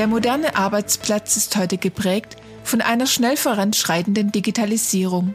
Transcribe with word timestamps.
Der 0.00 0.06
moderne 0.06 0.56
Arbeitsplatz 0.56 1.36
ist 1.36 1.56
heute 1.56 1.76
geprägt 1.76 2.38
von 2.64 2.80
einer 2.80 3.04
schnell 3.04 3.36
voranschreitenden 3.36 4.32
Digitalisierung. 4.32 5.34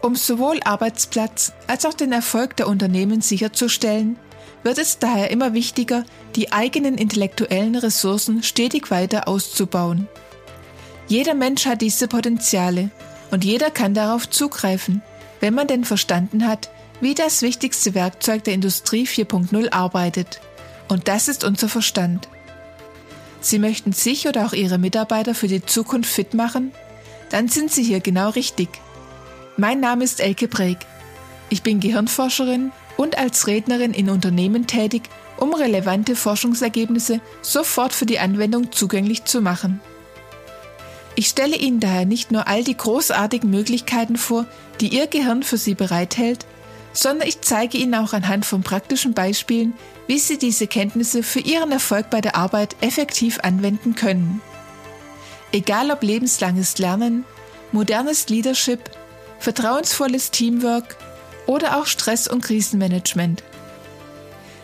Um 0.00 0.16
sowohl 0.16 0.58
Arbeitsplatz 0.64 1.52
als 1.66 1.84
auch 1.84 1.92
den 1.92 2.12
Erfolg 2.12 2.56
der 2.56 2.66
Unternehmen 2.66 3.20
sicherzustellen, 3.20 4.16
wird 4.62 4.78
es 4.78 5.00
daher 5.00 5.30
immer 5.30 5.52
wichtiger, 5.52 6.04
die 6.34 6.50
eigenen 6.50 6.96
intellektuellen 6.96 7.76
Ressourcen 7.76 8.42
stetig 8.42 8.90
weiter 8.90 9.28
auszubauen. 9.28 10.08
Jeder 11.06 11.34
Mensch 11.34 11.66
hat 11.66 11.82
diese 11.82 12.08
Potenziale 12.08 12.90
und 13.30 13.44
jeder 13.44 13.70
kann 13.70 13.92
darauf 13.92 14.30
zugreifen, 14.30 15.02
wenn 15.40 15.52
man 15.52 15.66
denn 15.66 15.84
verstanden 15.84 16.48
hat, 16.48 16.70
wie 17.02 17.12
das 17.12 17.42
wichtigste 17.42 17.94
Werkzeug 17.94 18.44
der 18.44 18.54
Industrie 18.54 19.04
4.0 19.04 19.72
arbeitet. 19.72 20.40
Und 20.88 21.06
das 21.06 21.28
ist 21.28 21.44
unser 21.44 21.68
Verstand. 21.68 22.30
Sie 23.40 23.58
möchten 23.58 23.92
sich 23.92 24.26
oder 24.26 24.46
auch 24.46 24.52
Ihre 24.52 24.78
Mitarbeiter 24.78 25.34
für 25.34 25.48
die 25.48 25.64
Zukunft 25.64 26.10
fit 26.10 26.34
machen? 26.34 26.72
Dann 27.30 27.48
sind 27.48 27.70
Sie 27.70 27.82
hier 27.82 28.00
genau 28.00 28.30
richtig. 28.30 28.68
Mein 29.56 29.80
Name 29.80 30.04
ist 30.04 30.20
Elke 30.20 30.48
Breg. 30.48 30.78
Ich 31.50 31.62
bin 31.62 31.80
Gehirnforscherin 31.80 32.72
und 32.96 33.16
als 33.16 33.46
Rednerin 33.46 33.94
in 33.94 34.10
Unternehmen 34.10 34.66
tätig, 34.66 35.02
um 35.36 35.54
relevante 35.54 36.16
Forschungsergebnisse 36.16 37.20
sofort 37.42 37.92
für 37.92 38.06
die 38.06 38.18
Anwendung 38.18 38.72
zugänglich 38.72 39.24
zu 39.24 39.40
machen. 39.40 39.80
Ich 41.14 41.28
stelle 41.28 41.56
Ihnen 41.56 41.80
daher 41.80 42.06
nicht 42.06 42.30
nur 42.30 42.46
all 42.46 42.62
die 42.62 42.76
großartigen 42.76 43.50
Möglichkeiten 43.50 44.16
vor, 44.16 44.46
die 44.80 44.88
Ihr 44.88 45.06
Gehirn 45.06 45.42
für 45.42 45.56
Sie 45.56 45.74
bereithält, 45.74 46.46
sondern 46.92 47.26
ich 47.26 47.40
zeige 47.40 47.78
Ihnen 47.78 47.94
auch 47.94 48.12
anhand 48.12 48.46
von 48.46 48.62
praktischen 48.62 49.14
Beispielen, 49.14 49.74
wie 50.08 50.18
Sie 50.18 50.38
diese 50.38 50.66
Kenntnisse 50.66 51.22
für 51.22 51.38
Ihren 51.38 51.70
Erfolg 51.70 52.10
bei 52.10 52.20
der 52.20 52.34
Arbeit 52.34 52.74
effektiv 52.80 53.38
anwenden 53.40 53.94
können. 53.94 54.40
Egal 55.52 55.90
ob 55.92 56.02
lebenslanges 56.02 56.78
Lernen, 56.78 57.24
modernes 57.72 58.28
Leadership, 58.28 58.90
vertrauensvolles 59.38 60.30
Teamwork 60.30 60.96
oder 61.46 61.78
auch 61.78 61.86
Stress- 61.86 62.26
und 62.26 62.42
Krisenmanagement. 62.42 63.44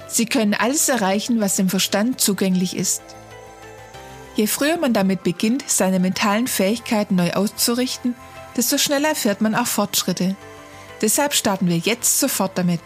Sie 0.08 0.26
können 0.26 0.54
alles 0.54 0.88
erreichen, 0.88 1.40
was 1.40 1.58
im 1.58 1.68
Verstand 1.68 2.20
zugänglich 2.20 2.76
ist. 2.76 3.02
Je 4.36 4.46
früher 4.46 4.78
man 4.78 4.94
damit 4.94 5.22
beginnt, 5.22 5.64
seine 5.66 6.00
mentalen 6.00 6.46
Fähigkeiten 6.46 7.16
neu 7.16 7.32
auszurichten, 7.32 8.14
desto 8.56 8.78
schneller 8.78 9.10
erfährt 9.10 9.40
man 9.40 9.54
auch 9.54 9.66
Fortschritte. 9.66 10.36
Deshalb 11.02 11.34
starten 11.34 11.68
wir 11.68 11.78
jetzt 11.78 12.18
sofort 12.18 12.56
damit. 12.56 12.80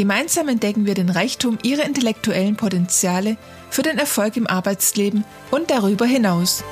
Gemeinsam 0.00 0.48
entdecken 0.48 0.86
wir 0.86 0.94
den 0.94 1.10
Reichtum 1.10 1.58
ihrer 1.62 1.84
intellektuellen 1.84 2.56
Potenziale 2.56 3.36
für 3.68 3.82
den 3.82 3.98
Erfolg 3.98 4.34
im 4.38 4.46
Arbeitsleben 4.46 5.26
und 5.50 5.70
darüber 5.70 6.06
hinaus. 6.06 6.64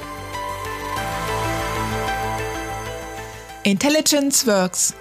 Intelligence 3.65 4.47
Works 4.47 4.95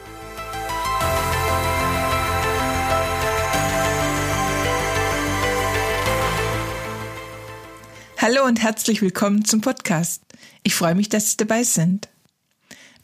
Hallo 8.17 8.43
und 8.43 8.61
herzlich 8.61 9.01
willkommen 9.01 9.45
zum 9.45 9.61
Podcast. 9.61 10.21
Ich 10.63 10.75
freue 10.75 10.95
mich, 10.95 11.07
dass 11.07 11.31
Sie 11.31 11.37
dabei 11.37 11.63
sind. 11.63 12.09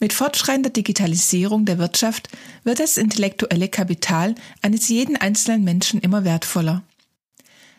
Mit 0.04 0.12
fortschreitender 0.12 0.68
Digitalisierung 0.68 1.64
der 1.64 1.78
Wirtschaft 1.78 2.28
wird 2.62 2.78
das 2.78 2.98
intellektuelle 2.98 3.68
Kapital 3.68 4.34
eines 4.60 4.90
jeden 4.90 5.16
einzelnen 5.16 5.64
Menschen 5.64 5.98
immer 5.98 6.24
wertvoller. 6.24 6.82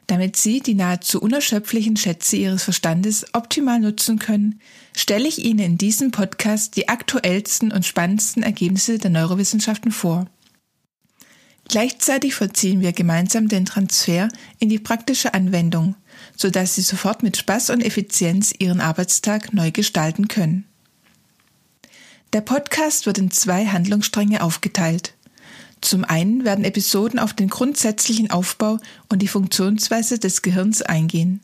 Damit 0.08 0.36
Sie 0.36 0.60
die 0.60 0.74
nahezu 0.74 1.22
unerschöpflichen 1.22 1.98
Schätze 1.98 2.38
Ihres 2.38 2.64
Verstandes 2.64 3.28
optimal 3.34 3.80
nutzen 3.80 4.18
können, 4.18 4.60
stelle 4.98 5.28
ich 5.28 5.46
Ihnen 5.46 5.60
in 5.60 5.78
diesem 5.78 6.10
Podcast 6.10 6.76
die 6.78 6.90
aktuellsten 6.90 7.72
und 7.72 7.86
spannendsten 7.86 8.42
Ergebnisse 8.42 8.98
der 8.98 9.12
Neurowissenschaften 9.12 9.92
vor. 9.92 10.26
Gleichzeitig 11.68 12.34
vollziehen 12.34 12.82
wir 12.82 12.94
gemeinsam 12.94 13.50
den 13.50 13.66
Transfer 13.66 14.30
in 14.58 14.70
die 14.70 14.80
praktische 14.80 15.36
Anwendung, 15.36 15.94
sodass 16.36 16.74
Sie 16.74 16.82
sofort 16.82 17.22
mit 17.22 17.38
Spaß 17.38 17.70
und 17.70 17.82
Effizienz 17.82 18.52
Ihren 18.58 18.82
Arbeitstag 18.82 19.54
neu 19.54 19.70
gestalten 19.70 20.28
können. 20.28 20.66
Der 22.34 22.42
Podcast 22.42 23.06
wird 23.06 23.18
in 23.18 23.32
zwei 23.32 23.68
Handlungsstränge 23.68 24.42
aufgeteilt. 24.42 25.14
Zum 25.82 26.04
einen 26.04 26.46
werden 26.46 26.66
Episoden 26.66 27.20
auf 27.20 27.34
den 27.34 27.50
grundsätzlichen 27.50 28.32
Aufbau 28.32 28.80
und 29.10 29.22
die 29.22 29.28
Funktionsweise 29.28 30.20
des 30.20 30.42
Gehirns 30.42 30.82
eingehen. 30.82 31.42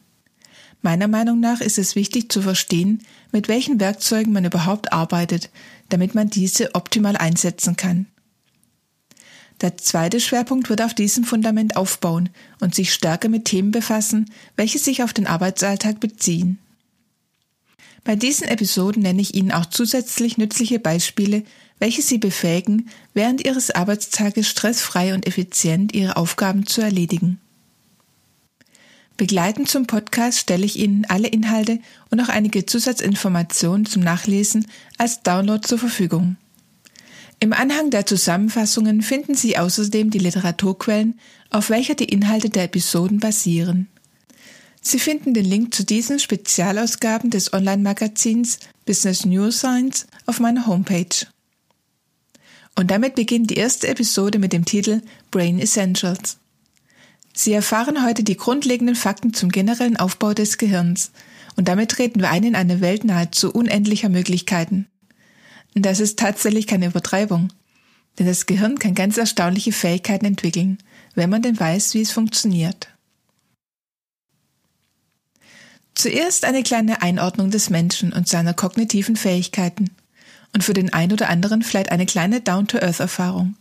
Meiner 0.81 1.07
Meinung 1.07 1.39
nach 1.39 1.61
ist 1.61 1.77
es 1.77 1.95
wichtig 1.95 2.31
zu 2.31 2.41
verstehen, 2.41 3.03
mit 3.31 3.47
welchen 3.47 3.79
Werkzeugen 3.79 4.33
man 4.33 4.45
überhaupt 4.45 4.91
arbeitet, 4.91 5.51
damit 5.89 6.15
man 6.15 6.29
diese 6.29 6.73
optimal 6.73 7.15
einsetzen 7.15 7.75
kann. 7.75 8.07
Der 9.61 9.77
zweite 9.77 10.19
Schwerpunkt 10.19 10.69
wird 10.69 10.81
auf 10.81 10.95
diesem 10.95 11.23
Fundament 11.23 11.75
aufbauen 11.75 12.29
und 12.59 12.73
sich 12.73 12.91
stärker 12.91 13.29
mit 13.29 13.45
Themen 13.45 13.69
befassen, 13.69 14.31
welche 14.55 14.79
sich 14.79 15.03
auf 15.03 15.13
den 15.13 15.27
Arbeitsalltag 15.27 15.99
beziehen. 15.99 16.57
Bei 18.03 18.15
diesen 18.15 18.47
Episoden 18.47 19.03
nenne 19.03 19.21
ich 19.21 19.35
Ihnen 19.35 19.51
auch 19.51 19.67
zusätzlich 19.67 20.37
nützliche 20.37 20.79
Beispiele, 20.79 21.43
welche 21.79 22.01
Sie 22.01 22.17
befähigen, 22.17 22.89
während 23.13 23.45
Ihres 23.45 23.71
Arbeitstages 23.71 24.47
stressfrei 24.47 25.13
und 25.13 25.27
effizient 25.27 25.93
Ihre 25.93 26.17
Aufgaben 26.17 26.65
zu 26.65 26.81
erledigen. 26.81 27.39
Begleitend 29.17 29.69
zum 29.69 29.85
Podcast 29.85 30.39
stelle 30.39 30.65
ich 30.65 30.79
Ihnen 30.79 31.05
alle 31.05 31.27
Inhalte 31.27 31.79
und 32.09 32.19
auch 32.19 32.29
einige 32.29 32.65
Zusatzinformationen 32.65 33.85
zum 33.85 34.01
Nachlesen 34.01 34.65
als 34.97 35.21
Download 35.21 35.61
zur 35.67 35.77
Verfügung. 35.77 36.37
Im 37.39 37.53
Anhang 37.53 37.91
der 37.91 38.05
Zusammenfassungen 38.05 39.01
finden 39.01 39.35
Sie 39.35 39.57
außerdem 39.57 40.09
die 40.09 40.19
Literaturquellen, 40.19 41.19
auf 41.49 41.69
welcher 41.69 41.95
die 41.95 42.05
Inhalte 42.05 42.49
der 42.49 42.63
Episoden 42.63 43.19
basieren. 43.19 43.87
Sie 44.81 44.99
finden 44.99 45.35
den 45.35 45.45
Link 45.45 45.75
zu 45.75 45.85
diesen 45.85 46.19
Spezialausgaben 46.19 47.29
des 47.29 47.53
Online-Magazins 47.53 48.59
Business 48.85 49.25
Neuroscience 49.25 50.07
auf 50.25 50.39
meiner 50.39 50.65
Homepage. 50.65 51.27
Und 52.75 52.89
damit 52.89 53.13
beginnt 53.13 53.51
die 53.51 53.57
erste 53.57 53.87
Episode 53.87 54.39
mit 54.39 54.53
dem 54.53 54.65
Titel 54.65 55.01
Brain 55.29 55.59
Essentials. 55.59 56.37
Sie 57.33 57.53
erfahren 57.53 58.03
heute 58.03 58.23
die 58.23 58.35
grundlegenden 58.35 58.95
Fakten 58.95 59.33
zum 59.33 59.49
generellen 59.49 59.97
Aufbau 59.97 60.33
des 60.33 60.57
Gehirns 60.57 61.11
und 61.55 61.67
damit 61.67 61.91
treten 61.91 62.19
wir 62.19 62.31
ein 62.31 62.43
in 62.43 62.55
eine 62.55 62.81
Welt 62.81 63.03
nahezu 63.03 63.53
unendlicher 63.53 64.09
Möglichkeiten. 64.09 64.87
Das 65.75 65.99
ist 65.99 66.19
tatsächlich 66.19 66.67
keine 66.67 66.87
Übertreibung, 66.87 67.49
denn 68.19 68.25
das 68.25 68.47
Gehirn 68.47 68.79
kann 68.79 68.95
ganz 68.95 69.17
erstaunliche 69.17 69.71
Fähigkeiten 69.71 70.25
entwickeln, 70.25 70.79
wenn 71.13 71.29
man 71.29 71.41
denn 71.41 71.59
weiß, 71.59 71.93
wie 71.93 72.01
es 72.01 72.11
funktioniert. 72.11 72.89
Zuerst 75.95 76.45
eine 76.45 76.63
kleine 76.63 77.01
Einordnung 77.01 77.51
des 77.51 77.69
Menschen 77.69 78.13
und 78.13 78.27
seiner 78.27 78.53
kognitiven 78.53 79.15
Fähigkeiten 79.15 79.91
und 80.53 80.63
für 80.63 80.73
den 80.73 80.93
einen 80.93 81.13
oder 81.13 81.29
anderen 81.29 81.61
vielleicht 81.61 81.91
eine 81.91 82.05
kleine 82.05 82.41
Down-to-Earth-Erfahrung. 82.41 83.55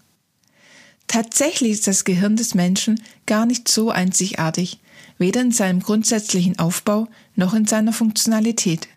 Tatsächlich 1.06 1.72
ist 1.72 1.86
das 1.86 2.04
Gehirn 2.04 2.36
des 2.36 2.54
Menschen 2.54 3.02
gar 3.26 3.44
nicht 3.44 3.68
so 3.68 3.90
einzigartig, 3.90 4.78
weder 5.18 5.40
in 5.40 5.52
seinem 5.52 5.80
grundsätzlichen 5.80 6.58
Aufbau 6.58 7.08
noch 7.34 7.52
in 7.52 7.66
seiner 7.66 7.92
Funktionalität. 7.92 8.88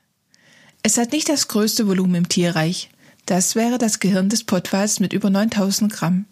Es 0.84 0.98
hat 0.98 1.12
nicht 1.12 1.28
das 1.30 1.48
größte 1.48 1.88
Volumen 1.88 2.16
im 2.16 2.30
Tierreich. 2.30 2.92
Das 3.26 3.56
wäre 3.56 3.78
das 3.78 4.00
Gehirn 4.00 4.30
des 4.30 4.44
Pottwals 4.44 5.00
mit 5.00 5.14
über 5.14 5.30
9000 5.30 5.92
Gramm. 5.92 6.26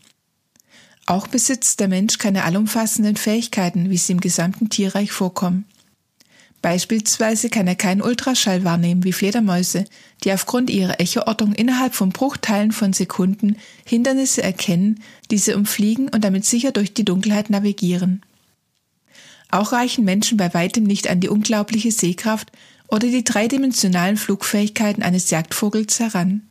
Auch 1.07 1.27
besitzt 1.27 1.79
der 1.79 1.87
Mensch 1.87 2.17
keine 2.17 2.43
allumfassenden 2.43 3.15
Fähigkeiten, 3.15 3.89
wie 3.89 3.97
sie 3.97 4.13
im 4.13 4.21
gesamten 4.21 4.69
Tierreich 4.69 5.11
vorkommen. 5.11 5.65
Beispielsweise 6.61 7.49
kann 7.49 7.67
er 7.67 7.75
keinen 7.75 8.03
Ultraschall 8.03 8.63
wahrnehmen 8.63 9.03
wie 9.03 9.13
Fledermäuse, 9.13 9.85
die 10.23 10.31
aufgrund 10.31 10.69
ihrer 10.69 10.99
Echoortung 10.99 11.53
innerhalb 11.53 11.95
von 11.95 12.09
Bruchteilen 12.09 12.71
von 12.71 12.93
Sekunden 12.93 13.57
Hindernisse 13.83 14.43
erkennen, 14.43 15.01
diese 15.31 15.57
umfliegen 15.57 16.07
und 16.09 16.23
damit 16.23 16.45
sicher 16.45 16.71
durch 16.71 16.93
die 16.93 17.05
Dunkelheit 17.05 17.49
navigieren. 17.49 18.21
Auch 19.49 19.71
reichen 19.71 20.05
Menschen 20.05 20.37
bei 20.37 20.53
weitem 20.53 20.83
nicht 20.83 21.09
an 21.09 21.19
die 21.19 21.29
unglaubliche 21.29 21.91
Sehkraft 21.91 22.51
oder 22.87 23.07
die 23.07 23.23
dreidimensionalen 23.23 24.17
Flugfähigkeiten 24.17 25.01
eines 25.01 25.31
Jagdvogels 25.31 25.99
heran. 25.99 26.43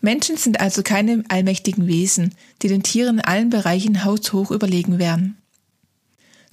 Menschen 0.00 0.36
sind 0.36 0.60
also 0.60 0.82
keine 0.82 1.24
allmächtigen 1.28 1.86
Wesen, 1.86 2.34
die 2.62 2.68
den 2.68 2.82
Tieren 2.82 3.18
in 3.18 3.24
allen 3.24 3.50
Bereichen 3.50 4.04
haushoch 4.04 4.50
überlegen 4.50 4.98
wären. 4.98 5.36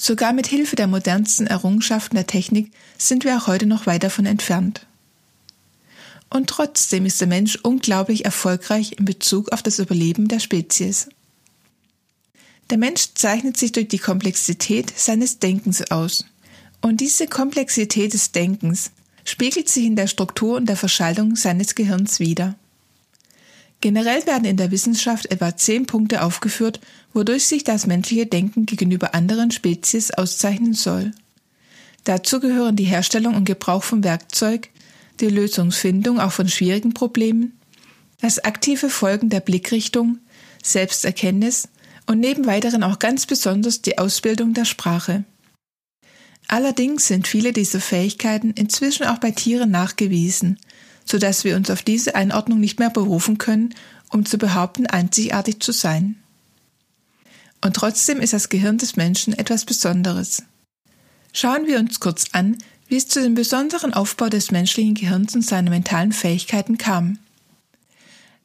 Sogar 0.05 0.33
mit 0.33 0.47
Hilfe 0.47 0.75
der 0.75 0.87
modernsten 0.87 1.47
Errungenschaften 1.47 2.15
der 2.17 2.27
Technik 2.27 2.73
sind 2.97 3.23
wir 3.23 3.37
auch 3.37 3.47
heute 3.47 3.65
noch 3.65 3.85
weit 3.85 4.03
davon 4.03 4.25
entfernt. 4.25 4.85
Und 6.29 6.49
trotzdem 6.49 7.05
ist 7.05 7.21
der 7.21 7.29
Mensch 7.29 7.57
unglaublich 7.63 8.25
erfolgreich 8.25 8.97
in 8.99 9.05
Bezug 9.05 9.53
auf 9.53 9.63
das 9.63 9.79
Überleben 9.79 10.27
der 10.27 10.41
Spezies. 10.41 11.07
Der 12.69 12.77
Mensch 12.77 13.13
zeichnet 13.15 13.55
sich 13.55 13.71
durch 13.71 13.87
die 13.87 13.97
Komplexität 13.97 14.91
seines 14.93 15.39
Denkens 15.39 15.89
aus 15.89 16.25
Und 16.81 16.99
diese 16.99 17.27
Komplexität 17.27 18.13
des 18.13 18.33
Denkens 18.33 18.91
spiegelt 19.23 19.69
sich 19.69 19.85
in 19.85 19.95
der 19.95 20.07
Struktur 20.07 20.57
und 20.57 20.67
der 20.67 20.75
Verschaltung 20.75 21.37
seines 21.37 21.75
Gehirns 21.75 22.19
wider. 22.19 22.55
Generell 23.83 24.25
werden 24.25 24.45
in 24.45 24.55
der 24.55 24.71
Wissenschaft 24.71 25.29
etwa 25.29 25.57
zehn 25.57 25.85
Punkte 25.85 26.21
aufgeführt, 26.21 26.79
wodurch 27.11 27.47
sich 27.47 27.65
das 27.65 27.85
menschliche 27.85 28.25
Denken 28.25 28.65
gegenüber 28.65 29.13
anderen 29.13 29.51
Spezies 29.51 30.09
auszeichnen 30.09 30.73
soll. 30.73 31.11
Dazu 32.05 32.39
gehören 32.39 32.77
die 32.77 32.85
Herstellung 32.85 33.35
und 33.35 33.43
Gebrauch 33.43 33.83
von 33.83 34.05
Werkzeug, 34.05 34.69
die 35.19 35.27
Lösungsfindung 35.27 36.21
auch 36.21 36.31
von 36.31 36.47
schwierigen 36.47 36.93
Problemen, 36.93 37.59
das 38.21 38.39
aktive 38.39 38.89
Folgen 38.89 39.29
der 39.29 39.41
Blickrichtung, 39.41 40.19
Selbsterkenntnis 40.63 41.67
und 42.07 42.21
neben 42.21 42.45
weiteren 42.45 42.83
auch 42.83 42.99
ganz 42.99 43.25
besonders 43.25 43.81
die 43.81 43.97
Ausbildung 43.97 44.53
der 44.53 44.63
Sprache. 44.63 45.25
Allerdings 46.47 47.07
sind 47.07 47.27
viele 47.27 47.51
dieser 47.51 47.81
Fähigkeiten 47.81 48.51
inzwischen 48.51 49.07
auch 49.07 49.17
bei 49.17 49.31
Tieren 49.31 49.71
nachgewiesen 49.71 50.57
so 51.05 51.17
dass 51.17 51.43
wir 51.43 51.55
uns 51.55 51.69
auf 51.69 51.81
diese 51.81 52.15
Einordnung 52.15 52.59
nicht 52.59 52.79
mehr 52.79 52.89
berufen 52.89 53.37
können, 53.37 53.73
um 54.09 54.25
zu 54.25 54.37
behaupten, 54.37 54.87
einzigartig 54.87 55.59
zu 55.59 55.71
sein. 55.71 56.15
Und 57.61 57.75
trotzdem 57.75 58.19
ist 58.19 58.33
das 58.33 58.49
Gehirn 58.49 58.77
des 58.77 58.95
Menschen 58.95 59.33
etwas 59.33 59.65
Besonderes. 59.65 60.43
Schauen 61.31 61.65
wir 61.65 61.79
uns 61.79 61.99
kurz 61.99 62.25
an, 62.33 62.57
wie 62.87 62.97
es 62.97 63.07
zu 63.07 63.21
dem 63.21 63.33
besonderen 63.33 63.93
Aufbau 63.93 64.29
des 64.29 64.51
menschlichen 64.51 64.93
Gehirns 64.93 65.33
und 65.33 65.43
seinen 65.43 65.69
mentalen 65.69 66.11
Fähigkeiten 66.11 66.77
kam. 66.77 67.17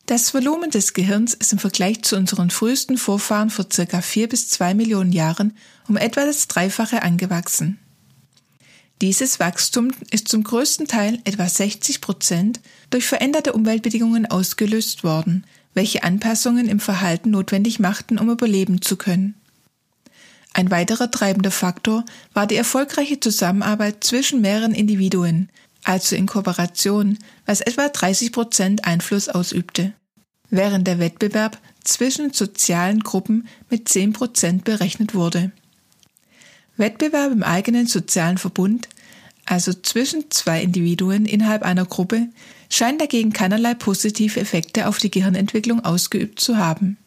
Das 0.07 0.33
Volumen 0.33 0.71
des 0.71 0.95
Gehirns 0.95 1.35
ist 1.35 1.53
im 1.53 1.59
Vergleich 1.59 2.03
zu 2.03 2.17
unseren 2.17 2.49
frühesten 2.49 2.97
Vorfahren 2.97 3.51
vor 3.51 3.67
circa 3.71 4.01
vier 4.01 4.27
bis 4.27 4.49
zwei 4.49 4.73
Millionen 4.73 5.13
Jahren 5.13 5.55
um 5.87 5.99
etwa 5.99 6.25
das 6.25 6.49
Dreifache 6.49 7.03
angewachsen. 7.03 7.79
Dieses 9.01 9.39
Wachstum 9.39 9.93
ist 10.11 10.27
zum 10.27 10.43
größten 10.43 10.89
Teil, 10.89 11.21
etwa 11.25 11.49
60 11.49 12.01
Prozent, 12.01 12.61
durch 12.91 13.07
veränderte 13.07 13.53
Umweltbedingungen 13.53 14.27
ausgelöst 14.27 15.05
worden, 15.05 15.47
welche 15.73 16.03
Anpassungen 16.03 16.69
im 16.69 16.81
Verhalten 16.81 17.31
notwendig 17.31 17.79
machten, 17.79 18.19
um 18.19 18.29
überleben 18.29 18.83
zu 18.83 18.97
können. 18.97 19.35
Ein 20.53 20.73
weiterer 20.73 21.13
treibender 21.13 21.53
Faktor 21.53 22.05
war 22.33 22.49
die 22.49 22.57
erfolgreiche 22.57 23.21
Zusammenarbeit 23.21 24.03
zwischen 24.03 24.41
mehreren 24.41 24.75
Individuen, 24.75 25.51
also 25.85 26.17
in 26.17 26.27
Kooperation, 26.27 27.19
was 27.47 27.61
etwa 27.61 27.89
30 27.89 28.33
Prozent 28.33 28.85
Einfluss 28.85 29.29
ausübte, 29.29 29.93
während 30.51 30.89
der 30.89 30.99
Wettbewerb 30.99 31.59
zwischen 31.85 32.33
sozialen 32.33 33.01
Gruppen 33.01 33.47
mit 33.71 33.89
10 33.89 34.13
Prozent 34.13 34.65
berechnet 34.65 35.15
wurde. 35.15 35.53
Wettbewerb 36.79 37.33
im 37.33 37.43
eigenen 37.43 37.87
sozialen 37.87 38.39
Verbund, 38.39 38.89
also 39.45 39.73
zwischen 39.73 40.31
zwei 40.31 40.63
Individuen 40.63 41.27
innerhalb 41.27 41.63
einer 41.63 41.85
Gruppe, 41.85 42.29
scheint 42.71 43.01
dagegen 43.01 43.33
keinerlei 43.33 43.75
positive 43.75 44.41
Effekte 44.41 44.89
auf 44.89 44.99
die 44.99 45.11
Gehirnentwicklung 45.11 45.85
ausgeübt 45.85 46.41
zu 46.41 46.57
haben. 46.57 46.99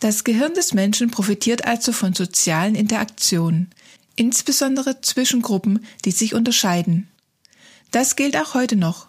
Das 0.00 0.22
Gehirn 0.22 0.54
des 0.54 0.74
Menschen 0.74 1.10
profitiert 1.10 1.66
also 1.66 1.92
von 1.92 2.14
sozialen 2.14 2.76
Interaktionen, 2.76 3.70
insbesondere 4.14 5.00
zwischen 5.00 5.42
Gruppen, 5.42 5.84
die 6.04 6.12
sich 6.12 6.34
unterscheiden. 6.34 7.08
Das 7.90 8.16
gilt 8.16 8.36
auch 8.36 8.54
heute 8.54 8.76
noch. 8.76 9.08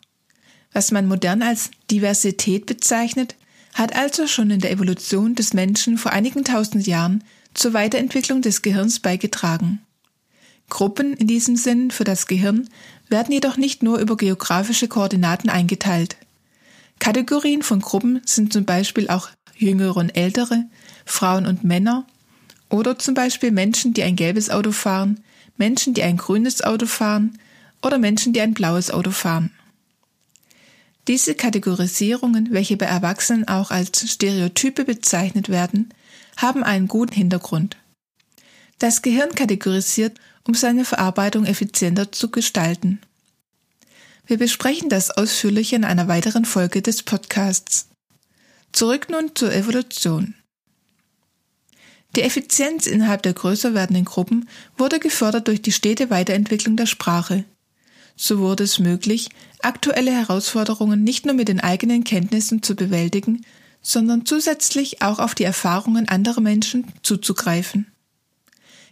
Was 0.72 0.92
man 0.92 1.08
modern 1.08 1.42
als 1.42 1.72
Diversität 1.92 2.66
bezeichnet, 2.66 3.36
hat 3.74 3.96
also 3.96 4.28
schon 4.28 4.50
in 4.50 4.60
der 4.60 4.72
Evolution 4.72 5.36
des 5.36 5.54
Menschen 5.54 5.98
vor 5.98 6.12
einigen 6.12 6.44
tausend 6.44 6.88
Jahren 6.88 7.24
zur 7.54 7.74
Weiterentwicklung 7.74 8.42
des 8.42 8.62
Gehirns 8.62 9.00
beigetragen. 9.00 9.81
Gruppen 10.69 11.13
in 11.13 11.28
diesem 11.28 11.56
Sinn 11.56 11.92
für 11.92 12.04
das 12.04 12.28
Gehirn 12.28 12.69
werden 13.10 13.31
jedoch 13.31 13.57
nicht 13.57 13.84
nur 13.84 14.00
über 14.00 14.18
geografische 14.18 14.88
Koordinaten 14.88 15.50
eingeteilt. 15.50 16.18
Kategorien 17.00 17.63
von 17.63 17.80
Gruppen 17.80 18.22
sind 18.25 18.54
zum 18.54 18.66
Beispiel 18.66 19.10
auch 19.10 19.30
Jüngere 19.56 19.98
und 19.98 20.12
Ältere, 20.12 20.66
Frauen 21.06 21.46
und 21.46 21.63
Männer 21.63 22.06
oder 22.69 23.00
zum 23.00 23.13
Beispiel 23.16 23.52
Menschen, 23.52 23.94
die 23.94 24.04
ein 24.04 24.16
gelbes 24.16 24.50
Auto 24.50 24.72
fahren, 24.72 25.22
Menschen, 25.57 25.94
die 25.94 26.04
ein 26.04 26.18
grünes 26.18 26.63
Auto 26.63 26.86
fahren 26.86 27.38
oder 27.81 27.98
Menschen, 27.98 28.31
die 28.34 28.42
ein 28.42 28.54
blaues 28.54 28.92
Auto 28.92 29.12
fahren. 29.12 29.52
Diese 31.07 31.34
Kategorisierungen, 31.34 32.50
welche 32.52 32.78
bei 32.78 32.86
Erwachsenen 32.86 33.48
auch 33.48 33.72
als 33.72 34.12
Stereotype 34.12 34.86
bezeichnet 34.86 35.50
werden, 35.50 35.90
haben 36.42 36.64
einen 36.64 36.88
guten 36.88 37.14
Hintergrund. 37.14 37.78
Das 38.80 39.02
Gehirn 39.02 39.36
kategorisiert, 39.36 40.20
um 40.48 40.54
seine 40.54 40.86
Verarbeitung 40.86 41.46
effizienter 41.46 42.12
zu 42.12 42.32
gestalten. 42.32 43.02
Wir 44.26 44.38
besprechen 44.38 44.90
das 44.90 45.12
ausführlich 45.12 45.74
in 45.74 45.84
einer 45.84 46.08
weiteren 46.08 46.46
Folge 46.46 46.82
des 46.82 47.04
Podcasts. 47.04 47.90
Zurück 48.72 49.10
nun 49.10 49.36
zur 49.36 49.54
Evolution. 49.54 50.36
Die 52.16 52.22
Effizienz 52.22 52.88
innerhalb 52.88 53.22
der 53.24 53.34
größer 53.34 53.74
werdenden 53.74 54.06
Gruppen 54.06 54.48
wurde 54.78 55.00
gefördert 55.00 55.48
durch 55.48 55.62
die 55.62 55.72
stete 55.72 56.10
Weiterentwicklung 56.10 56.76
der 56.76 56.86
Sprache. 56.86 57.44
So 58.16 58.40
wurde 58.40 58.64
es 58.64 58.80
möglich, 58.80 59.30
aktuelle 59.60 60.12
Herausforderungen 60.12 61.04
nicht 61.04 61.26
nur 61.26 61.36
mit 61.36 61.48
den 61.48 61.60
eigenen 61.60 62.04
Kenntnissen 62.04 62.64
zu 62.64 62.76
bewältigen, 62.76 63.46
sondern 63.81 64.26
zusätzlich 64.26 65.02
auch 65.02 65.20
auf 65.20 65.36
die 65.36 65.44
Erfahrungen 65.44 66.08
anderer 66.10 66.42
Menschen 66.42 66.86
zuzugreifen. 67.02 67.88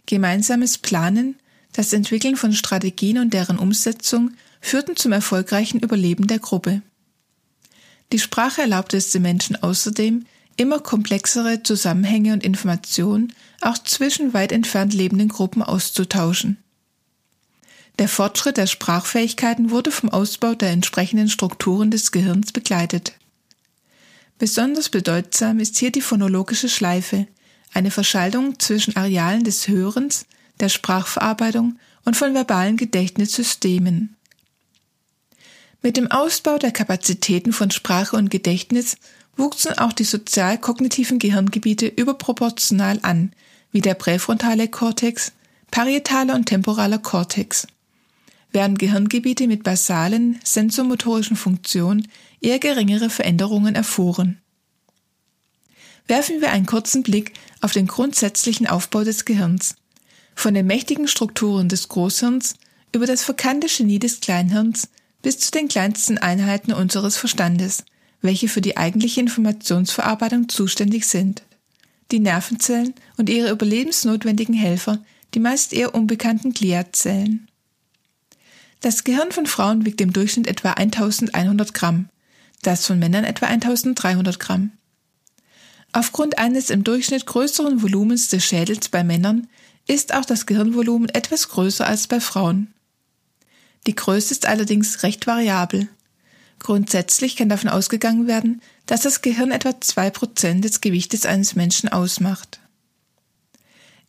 Gemeinsames 0.06 0.78
Planen, 0.78 1.36
das 1.74 1.94
Entwickeln 1.94 2.36
von 2.36 2.54
Strategien 2.54 3.18
und 3.18 3.34
deren 3.34 3.60
Umsetzung 3.60 4.32
führten 4.62 4.96
zum 4.96 5.12
erfolgreichen 5.12 5.80
Überleben 5.80 6.28
der 6.28 6.40
Gruppe. 6.40 6.82
Die 8.12 8.20
Sprache 8.20 8.62
erlaubte 8.62 8.98
es 8.98 9.12
den 9.12 9.22
Menschen 9.22 9.62
außerdem, 9.62 10.26
immer 10.56 10.80
komplexere 10.80 11.62
Zusammenhänge 11.62 12.34
und 12.34 12.44
Informationen 12.44 13.34
auch 13.62 13.78
zwischen 13.78 14.34
weit 14.34 14.52
entfernt 14.52 14.94
lebenden 14.94 15.30
Gruppen 15.30 15.62
auszutauschen. 15.62 16.58
Der 18.00 18.08
Fortschritt 18.08 18.58
der 18.58 18.68
Sprachfähigkeiten 18.68 19.72
wurde 19.72 19.92
vom 19.92 20.10
Ausbau 20.10 20.54
der 20.54 20.70
entsprechenden 20.70 21.30
Strukturen 21.30 21.92
des 21.92 22.12
Gehirns 22.12 22.52
begleitet. 22.52 23.14
Besonders 24.40 24.90
bedeutsam 24.90 25.60
ist 25.60 25.78
hier 25.78 25.92
die 25.92 26.02
phonologische 26.02 26.70
Schleife, 26.70 27.28
eine 27.74 27.92
Verschaltung 27.92 28.60
zwischen 28.60 28.96
Arealen 28.96 29.44
des 29.44 29.68
Hörens, 29.68 30.26
der 30.60 30.70
Sprachverarbeitung 30.70 31.80
und 32.06 32.16
von 32.16 32.34
verbalen 32.34 32.78
Gedächtnissystemen. 32.78 34.16
Mit 35.82 35.98
dem 35.98 36.10
Ausbau 36.12 36.58
der 36.58 36.72
Kapazitäten 36.72 37.54
von 37.54 37.72
Sprache 37.72 38.16
und 38.16 38.30
Gedächtnis 38.30 38.98
wuchsen 39.36 39.78
auch 39.78 39.94
die 39.94 40.04
sozial-kognitiven 40.04 41.20
Gehirngebiete 41.20 41.88
überproportional 41.88 43.00
an, 43.04 43.32
wie 43.72 43.82
der 43.82 43.94
präfrontale 43.94 44.68
Kortex, 44.68 45.34
parietaler 45.70 46.36
und 46.36 46.46
temporaler 46.46 46.98
Kortex, 46.98 47.68
während 48.58 48.80
Gehirngebiete 48.80 49.46
mit 49.46 49.62
basalen 49.62 50.40
sensomotorischen 50.44 51.38
Funktionen 51.38 52.08
eher 52.42 52.58
geringere 52.58 53.12
Veränderungen 53.12 53.76
erfuhren. 53.76 54.42
Werfen 56.08 56.42
wir 56.42 56.50
einen 56.50 56.66
kurzen 56.66 57.04
Blick 57.04 57.34
auf 57.62 57.72
den 57.72 57.86
grundsätzlichen 57.86 58.66
Aufbau 58.66 59.04
des 59.04 59.26
Gehirns. 59.26 59.76
Von 60.34 60.56
den 60.56 60.66
mächtigen 60.66 61.08
Strukturen 61.08 61.70
des 61.70 61.88
Großhirns 61.88 62.56
über 62.96 63.06
das 63.06 63.24
verkannte 63.24 63.68
Genie 63.68 64.00
des 64.00 64.22
Kleinhirns 64.22 64.90
bis 65.22 65.38
zu 65.38 65.52
den 65.52 65.68
kleinsten 65.68 66.18
Einheiten 66.18 66.74
unseres 66.74 67.16
Verstandes, 67.16 67.84
welche 68.24 68.48
für 68.48 68.62
die 68.62 68.76
eigentliche 68.76 69.22
Informationsverarbeitung 69.22 70.50
zuständig 70.50 71.06
sind. 71.06 71.44
Die 72.10 72.20
Nervenzellen 72.20 72.96
und 73.18 73.30
ihre 73.30 73.52
überlebensnotwendigen 73.52 74.56
Helfer, 74.56 74.98
die 75.36 75.40
meist 75.40 75.74
eher 75.74 75.94
unbekannten 75.94 76.54
Gliazellen. 76.54 77.47
Das 78.82 79.04
Gehirn 79.04 79.32
von 79.32 79.48
Frauen 79.48 79.86
wiegt 79.86 80.02
im 80.02 80.14
Durchschnitt 80.14 80.48
etwa 80.48 80.72
1100 80.72 81.74
Gramm, 81.74 82.10
das 82.62 82.86
von 82.86 83.00
Männern 83.00 83.24
etwa 83.24 83.48
1300 83.48 84.40
Gramm. 84.40 84.72
Aufgrund 85.94 86.38
eines 86.38 86.70
im 86.70 86.84
Durchschnitt 86.84 87.26
größeren 87.26 87.82
Volumens 87.82 88.30
des 88.30 88.46
Schädels 88.46 88.90
bei 88.90 89.04
Männern 89.04 89.48
ist 89.88 90.14
auch 90.14 90.26
das 90.26 90.46
Gehirnvolumen 90.46 91.10
etwas 91.10 91.50
größer 91.50 91.88
als 91.88 92.08
bei 92.08 92.20
Frauen. 92.20 92.74
Die 93.88 93.96
Größe 93.96 94.34
ist 94.34 94.46
allerdings 94.46 95.02
recht 95.04 95.28
variabel. 95.28 95.88
Grundsätzlich 96.60 97.36
kann 97.36 97.50
davon 97.50 97.70
ausgegangen 97.70 98.28
werden, 98.28 98.62
dass 98.86 99.02
das 99.02 99.22
Gehirn 99.22 99.52
etwa 99.52 99.80
zwei 99.80 100.10
Prozent 100.10 100.66
des 100.66 100.82
Gewichtes 100.82 101.26
eines 101.26 101.56
Menschen 101.56 101.90
ausmacht. 101.90 102.60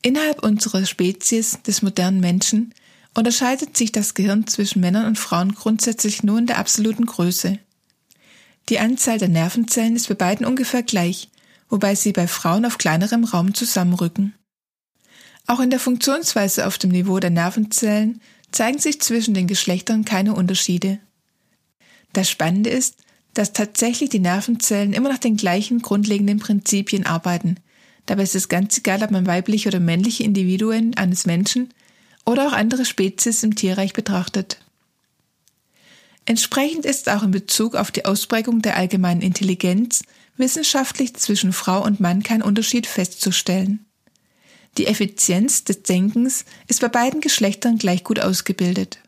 Innerhalb 0.02 0.42
unserer 0.42 0.84
Spezies 0.87 1.62
des 1.62 1.82
modernen 1.82 2.20
Menschen 2.20 2.75
unterscheidet 3.14 3.76
sich 3.76 3.92
das 3.92 4.14
Gehirn 4.14 4.46
zwischen 4.46 4.80
Männern 4.80 5.06
und 5.06 5.18
Frauen 5.18 5.54
grundsätzlich 5.54 6.22
nur 6.22 6.38
in 6.38 6.46
der 6.46 6.58
absoluten 6.58 7.06
Größe. 7.06 7.58
Die 8.68 8.78
Anzahl 8.78 9.18
der 9.18 9.28
Nervenzellen 9.28 9.96
ist 9.96 10.08
bei 10.08 10.14
beiden 10.14 10.46
ungefähr 10.46 10.82
gleich, 10.82 11.28
wobei 11.68 11.94
sie 11.94 12.12
bei 12.12 12.28
Frauen 12.28 12.64
auf 12.64 12.78
kleinerem 12.78 13.24
Raum 13.24 13.54
zusammenrücken. 13.54 14.34
Auch 15.46 15.60
in 15.60 15.70
der 15.70 15.80
Funktionsweise 15.80 16.66
auf 16.66 16.76
dem 16.76 16.90
Niveau 16.90 17.18
der 17.18 17.30
Nervenzellen 17.30 18.20
zeigen 18.52 18.78
sich 18.78 19.00
zwischen 19.00 19.34
den 19.34 19.46
Geschlechtern 19.46 20.04
keine 20.04 20.34
Unterschiede. 20.34 20.98
Das 22.12 22.30
Spannende 22.30 22.70
ist, 22.70 22.96
dass 23.34 23.52
tatsächlich 23.52 24.10
die 24.10 24.18
Nervenzellen 24.18 24.92
immer 24.92 25.08
nach 25.08 25.18
den 25.18 25.36
gleichen 25.36 25.80
grundlegenden 25.80 26.38
Prinzipien 26.38 27.06
arbeiten. 27.06 27.56
Dabei 28.06 28.24
ist 28.24 28.34
es 28.34 28.48
ganz 28.48 28.78
egal, 28.78 29.02
ob 29.02 29.10
man 29.10 29.26
weibliche 29.26 29.68
oder 29.68 29.80
männliche 29.80 30.24
Individuen 30.24 30.96
eines 30.96 31.26
Menschen 31.26 31.72
oder 32.28 32.47
auch 32.47 32.52
andere 32.52 32.85
Spezies 32.85 33.42
im 33.42 33.54
Tierreich 33.54 33.94
betrachtet. 33.94 34.58
Entsprechend 36.26 36.85
ist 36.85 37.08
auch 37.08 37.23
in 37.23 37.30
Bezug 37.30 37.75
auf 37.75 37.90
die 37.90 38.04
Ausprägung 38.04 38.61
der 38.61 38.76
allgemeinen 38.76 39.23
Intelligenz 39.23 40.02
wissenschaftlich 40.37 41.14
zwischen 41.14 41.54
Frau 41.54 41.82
und 41.82 42.00
Mann 42.00 42.23
kein 42.23 42.42
Unterschied 42.42 42.87
festzustellen. 42.87 43.87
Die 44.76 44.87
Effizienz 44.87 45.64
des 45.64 45.85
Denkens 45.85 46.44
ist 46.66 46.82
bei 46.82 46.88
beiden 46.88 47.23
Geschlechtern 47.23 47.78
gleich 47.78 48.04
gut 48.04 48.20
ausgebildet. 48.20 48.99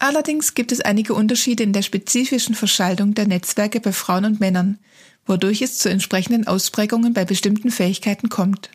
Allerdings 0.00 0.54
gibt 0.54 0.72
es 0.72 0.80
einige 0.80 1.14
Unterschiede 1.14 1.62
in 1.62 1.72
der 1.72 1.82
spezifischen 1.82 2.56
Verschaltung 2.56 3.14
der 3.14 3.28
Netzwerke 3.28 3.78
bei 3.78 3.92
Frauen 3.92 4.24
und 4.24 4.40
Männern, 4.40 4.78
wodurch 5.24 5.62
es 5.62 5.78
zu 5.78 5.88
entsprechenden 5.88 6.48
Ausprägungen 6.48 7.12
bei 7.12 7.24
bestimmten 7.24 7.70
Fähigkeiten 7.70 8.28
kommt. 8.28 8.70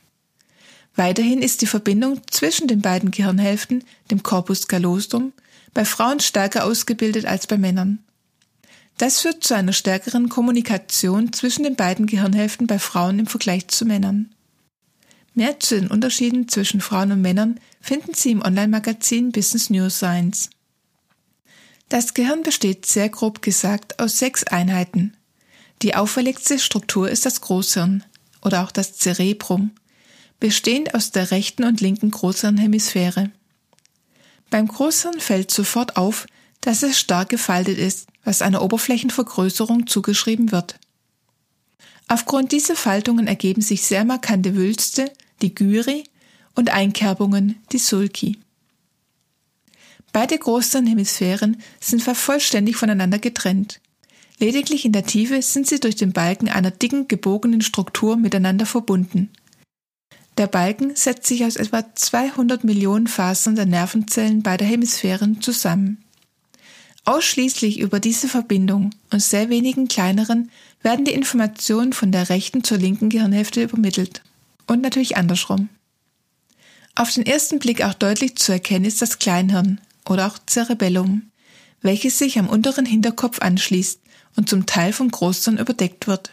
Weiterhin 0.95 1.41
ist 1.41 1.62
die 1.62 1.67
Verbindung 1.67 2.21
zwischen 2.29 2.67
den 2.67 2.81
beiden 2.81 3.12
Gehirnhälften, 3.12 3.83
dem 4.12 4.21
Corpus 4.21 4.67
callosum, 4.67 5.33
bei 5.73 5.85
Frauen 5.85 6.19
stärker 6.19 6.65
ausgebildet 6.65 7.25
als 7.25 7.47
bei 7.47 7.57
Männern. 7.57 8.00
Das 8.97 9.21
führt 9.21 9.43
zu 9.43 9.55
einer 9.55 9.73
stärkeren 9.73 10.29
Kommunikation 10.29 11.33
zwischen 11.33 11.63
den 11.63 11.75
beiden 11.75 12.05
Gehirnhälften 12.05 12.67
bei 12.67 12.77
Frauen 12.77 13.17
im 13.17 13.25
Vergleich 13.25 13.67
zu 13.69 13.85
Männern. 13.85 14.29
Mehr 15.33 15.59
zu 15.59 15.79
den 15.79 15.89
Unterschieden 15.89 16.47
zwischen 16.47 16.79
Frauen 16.79 17.12
und 17.12 17.21
Männern 17.21 17.59
finden 17.81 18.13
Sie 18.13 18.29
im 18.29 18.43
Online-Magazin 18.43 19.31
Business 19.31 19.71
Neuroscience. 19.71 20.51
Das 21.89 22.13
Gehirn 22.13 22.43
besteht 22.43 22.85
sehr 22.85 23.09
grob 23.09 23.41
gesagt 23.41 24.00
aus 24.00 24.19
sechs 24.19 24.43
Einheiten. 24.43 25.17
Die 25.81 25.95
auffälligste 25.95 26.59
Struktur 26.59 27.09
ist 27.09 27.25
das 27.25 27.41
Großhirn 27.41 28.03
oder 28.43 28.63
auch 28.63 28.71
das 28.71 28.97
Cerebrum, 28.97 29.71
bestehend 30.43 30.93
aus 30.93 31.12
der 31.12 31.31
rechten 31.31 31.63
und 31.63 31.79
linken 31.79 32.12
Großhirnhemisphäre. 32.12 33.31
Beim 34.50 34.67
Großhirn 34.67 35.21
fällt 35.21 35.51
sofort 35.51 35.95
auf, 35.95 36.27
dass 36.59 36.83
es 36.83 37.00
stark 37.00 37.29
gefaltet 37.29 37.77
ist, 37.77 38.09
was 38.25 38.41
einer 38.41 38.62
Oberflächenvergrößerung 38.62 39.88
zugeschrieben 39.88 40.51
wird. 40.51 40.81
Aufgrund 42.09 42.51
dieser 42.51 42.75
Faltungen 42.75 43.25
ergeben 43.25 43.62
sich 43.62 43.83
sehr 43.83 44.03
markante 44.03 44.57
Wülste, 44.57 45.13
die 45.41 45.55
Gyri, 45.55 46.03
und 46.55 46.71
Einkerbungen, 46.71 47.55
die 47.71 47.79
Sulci. 47.79 48.38
Beide 50.12 50.38
Großhirnhemisphären 50.38 51.55
sind 51.79 52.03
vollständig 52.03 52.75
voneinander 52.75 53.19
getrennt. 53.19 53.79
Lediglich 54.39 54.83
in 54.83 54.91
der 54.91 55.05
Tiefe 55.05 55.41
sind 55.41 55.67
sie 55.67 55.79
durch 55.79 55.95
den 55.95 56.12
Balken 56.12 56.50
einer 56.50 56.71
dicken 56.71 57.07
gebogenen 57.07 57.62
Struktur 57.62 58.17
miteinander 58.17 58.65
verbunden. 58.65 59.29
Der 60.37 60.47
Balken 60.47 60.95
setzt 60.95 61.27
sich 61.27 61.45
aus 61.45 61.57
etwa 61.57 61.83
200 61.93 62.63
Millionen 62.63 63.07
Fasern 63.07 63.55
der 63.55 63.65
Nervenzellen 63.65 64.41
beider 64.41 64.65
Hemisphären 64.65 65.41
zusammen. 65.41 66.03
Ausschließlich 67.05 67.79
über 67.79 67.99
diese 67.99 68.27
Verbindung 68.27 68.91
und 69.11 69.21
sehr 69.21 69.49
wenigen 69.49 69.87
kleineren 69.87 70.49
werden 70.81 71.05
die 71.05 71.13
Informationen 71.13 71.93
von 71.93 72.11
der 72.11 72.29
rechten 72.29 72.63
zur 72.63 72.77
linken 72.77 73.09
Gehirnhälfte 73.09 73.61
übermittelt. 73.61 74.21
Und 74.65 74.81
natürlich 74.81 75.17
andersrum. 75.17 75.69
Auf 76.95 77.11
den 77.11 77.25
ersten 77.25 77.59
Blick 77.59 77.83
auch 77.83 77.93
deutlich 77.93 78.35
zu 78.35 78.51
erkennen 78.51 78.85
ist 78.85 79.01
das 79.01 79.19
Kleinhirn 79.19 79.81
oder 80.07 80.27
auch 80.27 80.37
Cerebellum, 80.47 81.23
welches 81.81 82.17
sich 82.17 82.39
am 82.39 82.47
unteren 82.47 82.85
Hinterkopf 82.85 83.39
anschließt 83.41 83.99
und 84.35 84.49
zum 84.49 84.65
Teil 84.65 84.93
vom 84.93 85.09
Großhirn 85.09 85.57
überdeckt 85.57 86.07
wird. 86.07 86.31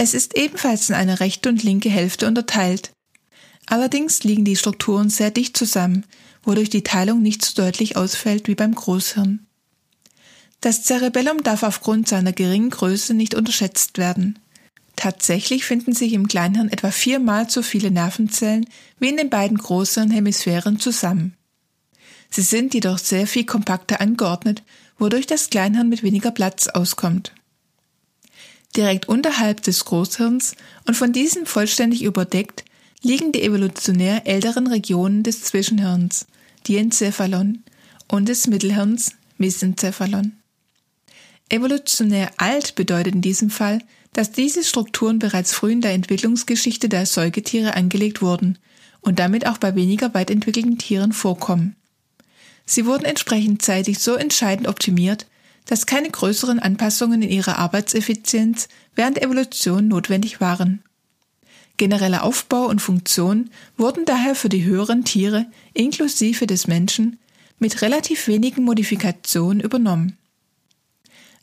Es 0.00 0.14
ist 0.14 0.38
ebenfalls 0.38 0.88
in 0.88 0.94
eine 0.94 1.18
rechte 1.18 1.48
und 1.48 1.64
linke 1.64 1.90
Hälfte 1.90 2.28
unterteilt. 2.28 2.92
Allerdings 3.66 4.22
liegen 4.22 4.44
die 4.44 4.54
Strukturen 4.54 5.10
sehr 5.10 5.32
dicht 5.32 5.56
zusammen, 5.56 6.06
wodurch 6.44 6.70
die 6.70 6.84
Teilung 6.84 7.20
nicht 7.20 7.44
so 7.44 7.60
deutlich 7.60 7.96
ausfällt 7.96 8.46
wie 8.46 8.54
beim 8.54 8.76
Großhirn. 8.76 9.44
Das 10.60 10.84
Cerebellum 10.84 11.42
darf 11.42 11.64
aufgrund 11.64 12.06
seiner 12.06 12.32
geringen 12.32 12.70
Größe 12.70 13.12
nicht 13.12 13.34
unterschätzt 13.34 13.98
werden. 13.98 14.38
Tatsächlich 14.94 15.64
finden 15.64 15.92
sich 15.92 16.12
im 16.12 16.28
Kleinhirn 16.28 16.68
etwa 16.68 16.92
viermal 16.92 17.50
so 17.50 17.62
viele 17.62 17.90
Nervenzellen 17.90 18.68
wie 19.00 19.08
in 19.08 19.16
den 19.16 19.30
beiden 19.30 19.58
großen 19.58 20.12
Hemisphären 20.12 20.78
zusammen. 20.78 21.34
Sie 22.30 22.42
sind 22.42 22.72
jedoch 22.72 22.98
sehr 22.98 23.26
viel 23.26 23.46
kompakter 23.46 24.00
angeordnet, 24.00 24.62
wodurch 24.96 25.26
das 25.26 25.50
Kleinhirn 25.50 25.88
mit 25.88 26.04
weniger 26.04 26.30
Platz 26.30 26.68
auskommt. 26.68 27.32
Direkt 28.76 29.08
unterhalb 29.08 29.62
des 29.62 29.84
Großhirns 29.84 30.54
und 30.86 30.94
von 30.94 31.12
diesem 31.12 31.46
vollständig 31.46 32.02
überdeckt 32.02 32.64
liegen 33.02 33.32
die 33.32 33.42
evolutionär 33.42 34.26
älteren 34.26 34.66
Regionen 34.66 35.22
des 35.22 35.42
Zwischenhirns, 35.42 36.26
Diencephalon, 36.66 37.64
und 38.08 38.28
des 38.28 38.46
Mittelhirns, 38.46 39.12
Mesencephalon. 39.36 40.32
Evolutionär 41.50 42.30
alt 42.36 42.74
bedeutet 42.74 43.14
in 43.14 43.20
diesem 43.20 43.50
Fall, 43.50 43.80
dass 44.12 44.32
diese 44.32 44.64
Strukturen 44.64 45.18
bereits 45.18 45.52
früh 45.52 45.72
in 45.72 45.80
der 45.80 45.92
Entwicklungsgeschichte 45.92 46.88
der 46.88 47.06
Säugetiere 47.06 47.74
angelegt 47.74 48.20
wurden 48.20 48.58
und 49.00 49.18
damit 49.18 49.46
auch 49.46 49.58
bei 49.58 49.74
weniger 49.74 50.12
weit 50.14 50.30
entwickelten 50.30 50.78
Tieren 50.78 51.12
vorkommen. 51.12 51.76
Sie 52.66 52.84
wurden 52.84 53.04
entsprechend 53.04 53.62
zeitig 53.62 53.98
so 53.98 54.14
entscheidend 54.14 54.68
optimiert, 54.68 55.26
dass 55.68 55.84
keine 55.84 56.10
größeren 56.10 56.58
Anpassungen 56.58 57.20
in 57.20 57.28
ihrer 57.28 57.58
Arbeitseffizienz 57.58 58.68
während 58.96 59.18
der 59.18 59.24
Evolution 59.24 59.86
notwendig 59.86 60.40
waren. 60.40 60.82
Genereller 61.76 62.24
Aufbau 62.24 62.66
und 62.66 62.80
Funktion 62.80 63.50
wurden 63.76 64.06
daher 64.06 64.34
für 64.34 64.48
die 64.48 64.64
höheren 64.64 65.04
Tiere 65.04 65.46
inklusive 65.74 66.46
des 66.46 66.66
Menschen 66.66 67.18
mit 67.58 67.82
relativ 67.82 68.26
wenigen 68.28 68.64
Modifikationen 68.64 69.60
übernommen. 69.60 70.16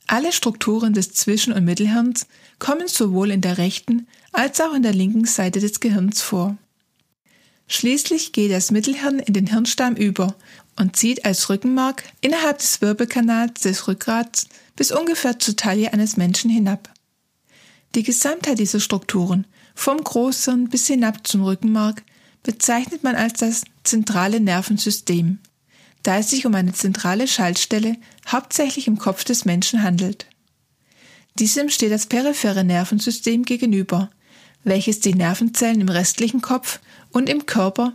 Alle 0.07 0.31
Strukturen 0.31 0.93
des 0.93 1.13
Zwischen- 1.13 1.53
und 1.53 1.63
Mittelhirns 1.63 2.27
kommen 2.57 2.87
sowohl 2.87 3.29
in 3.29 3.41
der 3.41 3.59
rechten 3.59 4.07
als 4.31 4.59
auch 4.59 4.73
in 4.73 4.83
der 4.83 4.93
linken 4.93 5.25
Seite 5.25 5.59
des 5.59 5.79
Gehirns 5.79 6.21
vor. 6.21 6.57
Schließlich 7.67 8.31
geht 8.31 8.51
das 8.51 8.71
Mittelhirn 8.71 9.19
in 9.19 9.33
den 9.33 9.47
Hirnstamm 9.47 9.95
über 9.95 10.35
und 10.77 10.95
zieht 10.95 11.25
als 11.25 11.49
Rückenmark 11.49 12.03
innerhalb 12.21 12.59
des 12.59 12.81
Wirbelkanals 12.81 13.61
des 13.61 13.87
Rückgrats 13.87 14.47
bis 14.75 14.91
ungefähr 14.91 15.39
zur 15.39 15.55
Taille 15.55 15.93
eines 15.93 16.17
Menschen 16.17 16.49
hinab. 16.49 16.91
Die 17.95 18.03
Gesamtheit 18.03 18.59
dieser 18.59 18.81
Strukturen, 18.81 19.47
vom 19.73 20.03
Großhirn 20.03 20.69
bis 20.69 20.87
hinab 20.87 21.25
zum 21.25 21.43
Rückenmark, 21.43 22.03
bezeichnet 22.43 23.03
man 23.03 23.15
als 23.15 23.39
das 23.39 23.63
zentrale 23.83 24.39
Nervensystem, 24.39 25.39
da 26.03 26.19
es 26.19 26.29
sich 26.29 26.45
um 26.45 26.53
eine 26.53 26.73
zentrale 26.73 27.27
Schaltstelle 27.27 27.95
hauptsächlich 28.27 28.87
im 28.87 28.97
Kopf 28.97 29.23
des 29.23 29.45
Menschen 29.45 29.81
handelt. 29.81 30.27
Diesem 31.39 31.69
steht 31.69 31.91
das 31.91 32.05
periphere 32.05 32.63
Nervensystem 32.63 33.43
gegenüber, 33.43 34.09
welches 34.63 34.99
die 34.99 35.13
Nervenzellen 35.13 35.81
im 35.81 35.89
restlichen 35.89 36.41
Kopf 36.41 36.79
und 37.11 37.29
im 37.29 37.45
Körper, 37.45 37.93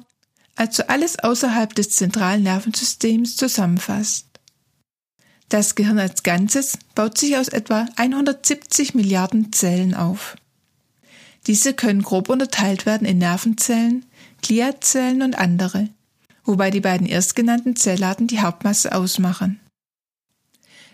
also 0.60 0.82
alles 0.88 1.18
außerhalb 1.18 1.74
des 1.74 1.88
zentralen 1.88 2.42
Nervensystems, 2.42 3.36
zusammenfasst. 3.36 4.26
Das 5.48 5.74
Gehirn 5.74 5.98
als 5.98 6.22
Ganzes 6.22 6.76
baut 6.94 7.16
sich 7.16 7.38
aus 7.38 7.48
etwa 7.48 7.86
170 7.96 8.94
Milliarden 8.94 9.54
Zellen 9.54 9.94
auf. 9.94 10.36
Diese 11.46 11.72
können 11.72 12.02
grob 12.02 12.28
unterteilt 12.28 12.84
werden 12.84 13.06
in 13.06 13.16
Nervenzellen, 13.16 14.04
Gliazellen 14.42 15.22
und 15.22 15.38
andere, 15.38 15.88
wobei 16.44 16.70
die 16.70 16.80
beiden 16.80 17.06
erstgenannten 17.06 17.74
Zellarten 17.74 18.26
die 18.26 18.40
Hauptmasse 18.40 18.94
ausmachen. 18.94 19.60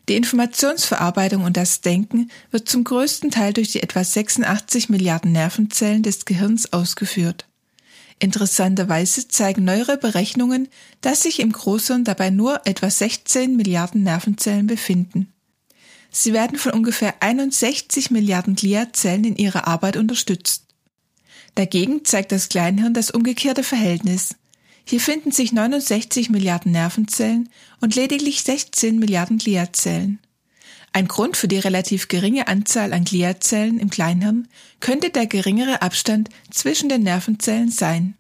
Die 0.09 0.15
Informationsverarbeitung 0.15 1.43
und 1.43 1.57
das 1.57 1.81
Denken 1.81 2.31
wird 2.53 2.69
zum 2.69 2.85
größten 2.85 3.33
Teil 3.33 3.53
durch 3.53 3.73
die 3.73 3.83
etwa 3.83 4.05
86 4.05 4.91
Milliarden 4.91 5.33
Nervenzellen 5.33 6.05
des 6.05 6.25
Gehirns 6.25 6.73
ausgeführt. 6.73 7.47
Interessanterweise 8.19 9.29
zeigen 9.29 9.65
neuere 9.65 9.99
Berechnungen, 9.99 10.69
dass 11.03 11.23
sich 11.23 11.41
im 11.41 11.53
Großhirn 11.53 12.05
dabei 12.05 12.31
nur 12.31 12.67
etwa 12.67 12.89
16 12.89 13.57
Milliarden 13.57 14.03
Nervenzellen 14.03 14.67
befinden. 14.67 15.33
Sie 16.11 16.33
werden 16.33 16.59
von 16.59 16.73
ungefähr 16.73 17.15
61 17.21 18.11
Milliarden 18.11 18.55
Gliazellen 18.55 19.25
in 19.25 19.37
ihrer 19.37 19.67
Arbeit 19.67 19.99
unterstützt. 19.99 20.65
Dagegen 21.57 22.05
zeigt 22.05 22.33
das 22.33 22.49
Kleinhirn 22.49 22.95
das 22.95 23.11
umgekehrte 23.11 23.63
Verhältnis. 23.63 24.37
Hier 24.87 25.01
finden 25.01 25.33
sich 25.33 25.53
69 25.53 26.31
Milliarden 26.31 26.73
Nervenzellen 26.73 27.51
und 27.81 27.97
lediglich 27.97 28.43
16 28.43 28.99
Milliarden 28.99 29.39
Gliazellen. 29.39 30.21
Ein 30.97 31.09
Grund 31.09 31.37
für 31.37 31.47
die 31.47 31.59
relativ 31.59 32.09
geringe 32.09 32.49
Anzahl 32.49 32.95
an 32.95 33.05
Gliazellen 33.05 33.79
im 33.79 33.91
Kleinhirn 33.91 34.49
könnte 34.81 35.11
der 35.11 35.27
geringere 35.27 35.83
Abstand 35.83 36.31
zwischen 36.51 36.89
den 36.89 37.03
Nervenzellen 37.03 37.71
sein. 37.71 38.15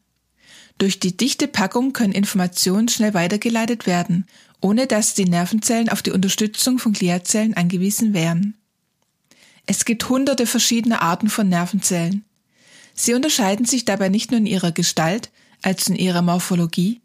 Durch 0.76 1.00
die 1.00 1.16
dichte 1.16 1.49
Packung 1.49 1.95
können 1.95 2.12
Informationen 2.12 2.88
schnell 2.88 3.14
weitergeleitet 3.14 3.87
werden, 3.87 4.26
ohne 4.61 4.87
dass 4.87 5.14
die 5.14 5.25
Nervenzellen 5.25 5.88
auf 5.88 6.02
die 6.02 6.11
Unterstützung 6.11 6.78
von 6.78 6.92
Gliazellen 6.92 7.54
angewiesen 7.54 8.12
wären. 8.12 8.59
Es 9.64 9.87
gibt 9.87 10.11
hunderte 10.11 10.45
verschiedener 10.45 11.00
Arten 11.00 11.30
von 11.30 11.49
Nervenzellen. 11.49 12.26
Sie 12.92 13.14
unterscheiden 13.14 13.64
sich 13.64 13.87
dabei 13.87 14.11
nicht 14.11 14.30
nur 14.30 14.40
in 14.40 14.47
ihrer 14.47 14.73
Gestalt, 14.73 15.30
also 15.62 15.95
in 15.95 15.99
ihrer 15.99 16.21
Morphologie, 16.21 17.00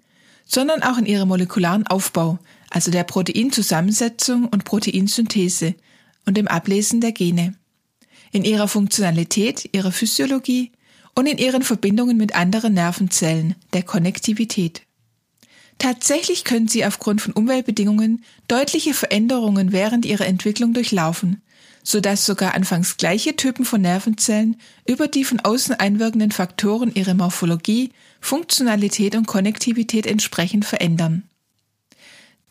sondern 0.45 0.83
auch 0.83 0.97
in 0.97 1.05
ihrem 1.05 1.29
molekularen 1.29 1.87
Aufbau, 1.87 2.39
also 2.71 2.89
der 2.89 3.03
Proteinzusammensetzung 3.03 4.47
und 4.47 4.65
Proteinsynthese 4.65 5.75
und 6.25 6.37
dem 6.37 6.47
Ablesen 6.47 7.01
der 7.01 7.11
Gene, 7.11 7.53
in 8.31 8.43
ihrer 8.43 8.67
Funktionalität, 8.67 9.69
ihrer 9.73 9.91
Physiologie 9.91 10.71
und 11.13 11.27
in 11.27 11.37
ihren 11.37 11.61
Verbindungen 11.61 12.17
mit 12.17 12.33
anderen 12.33 12.73
Nervenzellen, 12.73 13.55
der 13.73 13.83
Konnektivität. 13.83 14.83
Tatsächlich 15.77 16.43
können 16.43 16.67
sie 16.67 16.85
aufgrund 16.85 17.21
von 17.21 17.33
Umweltbedingungen 17.33 18.23
deutliche 18.47 18.93
Veränderungen 18.93 19.71
während 19.71 20.05
ihrer 20.05 20.27
Entwicklung 20.27 20.73
durchlaufen, 20.73 21.41
so 21.83 21.99
dass 21.99 22.25
sogar 22.25 22.53
anfangs 22.53 22.97
gleiche 22.97 23.35
Typen 23.35 23.65
von 23.65 23.81
Nervenzellen 23.81 24.57
über 24.87 25.07
die 25.07 25.25
von 25.25 25.39
außen 25.39 25.75
einwirkenden 25.75 26.31
Faktoren 26.31 26.93
ihre 26.93 27.15
Morphologie, 27.15 27.91
Funktionalität 28.21 29.15
und 29.15 29.25
Konnektivität 29.27 30.05
entsprechend 30.05 30.65
verändern. 30.65 31.23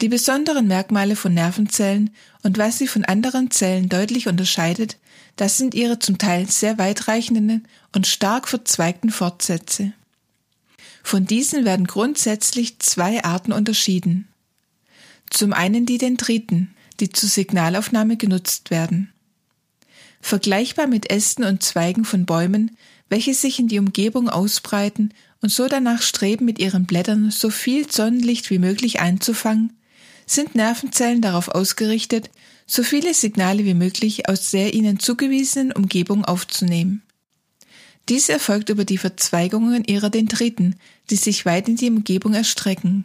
Die 0.01 0.09
besonderen 0.09 0.67
Merkmale 0.67 1.15
von 1.15 1.35
Nervenzellen 1.35 2.11
und 2.43 2.57
was 2.57 2.79
sie 2.79 2.87
von 2.87 3.05
anderen 3.05 3.51
Zellen 3.51 3.91
deutlich 3.91 4.29
unterscheidet, 4.29 4.97
das 5.37 5.59
sind 5.59 5.75
ihre 5.75 5.99
zum 5.99 6.17
Teil 6.17 6.49
sehr 6.49 6.79
weitreichenden 6.79 7.69
und 7.95 8.07
stark 8.07 8.49
verzweigten 8.49 9.11
Fortsätze. 9.11 9.93
Von 11.03 11.27
diesen 11.27 11.65
werden 11.65 11.87
grundsätzlich 11.87 12.79
zwei 12.79 13.25
Arten 13.25 13.53
unterschieden. 13.53 14.29
Zum 15.29 15.53
einen 15.53 15.85
die 15.85 15.99
Dendriten, 15.99 16.75
die 16.99 17.11
zur 17.11 17.29
Signalaufnahme 17.29 18.17
genutzt 18.17 18.71
werden. 18.71 19.13
Vergleichbar 20.23 20.87
mit 20.87 21.11
Ästen 21.11 21.45
und 21.45 21.63
Zweigen 21.63 22.05
von 22.05 22.27
Bäumen, 22.27 22.77
welche 23.09 23.35
sich 23.35 23.59
in 23.59 23.69
die 23.69 23.79
Umgebung 23.79 24.29
ausbreiten 24.29 25.13
und 25.43 25.51
so 25.51 25.69
danach 25.69 26.03
streben, 26.03 26.45
mit 26.45 26.59
ihren 26.59 26.87
Blättern 26.87 27.31
so 27.31 27.51
viel 27.51 27.91
Sonnenlicht 27.91 28.51
wie 28.51 28.59
möglich 28.59 29.01
einzufangen, 29.01 29.73
sind 30.31 30.55
Nervenzellen 30.55 31.21
darauf 31.21 31.49
ausgerichtet, 31.49 32.31
so 32.67 32.83
viele 32.83 33.15
Signale 33.15 33.65
wie 33.65 33.75
möglich 33.75 34.29
aus 34.29 34.53
der 34.53 34.75
ihnen 34.75 35.01
zugewiesenen 35.01 35.73
Umgebung 35.73 36.25
aufzunehmen. 36.25 37.03
Dies 38.09 38.29
erfolgt 38.29 38.71
über 38.71 38.85
die 38.85 38.99
Verzweigungen 38.99 39.85
ihrer 39.85 40.11
Dendriten, 40.11 40.77
die 41.11 41.17
sich 41.17 41.47
weit 41.47 41.69
in 41.69 41.77
die 41.77 41.91
Umgebung 41.91 42.35
erstrecken. 42.35 43.05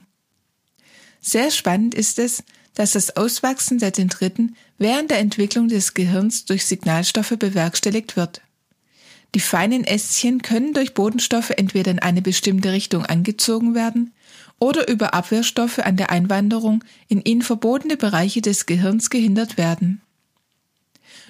Sehr 1.20 1.50
spannend 1.50 1.96
ist 1.96 2.20
es, 2.20 2.44
dass 2.76 2.92
das 2.92 3.16
Auswachsen 3.18 3.80
der 3.80 3.92
Dendriten 3.92 4.56
während 4.78 5.10
der 5.10 5.20
Entwicklung 5.20 5.68
des 5.68 5.94
Gehirns 5.94 6.46
durch 6.46 6.66
Signalstoffe 6.66 7.36
bewerkstelligt 7.40 8.16
wird. 8.16 8.42
Die 9.34 9.40
feinen 9.40 9.84
Ästchen 9.84 10.42
können 10.42 10.74
durch 10.74 10.94
Bodenstoffe 10.94 11.52
entweder 11.52 11.92
in 11.92 12.00
eine 12.00 12.22
bestimmte 12.22 12.72
Richtung 12.72 13.06
angezogen 13.06 13.74
werden 13.74 14.14
oder 14.66 14.88
über 14.88 15.14
Abwehrstoffe 15.14 15.78
an 15.78 15.96
der 15.96 16.10
Einwanderung 16.10 16.84
in 17.08 17.22
ihnen 17.22 17.44
verbotene 17.44 17.98
Bereiche 17.98 18.42
des 18.42 18.66
Gehirns 18.66 19.12
gehindert 19.12 19.60
werden. 19.60 20.02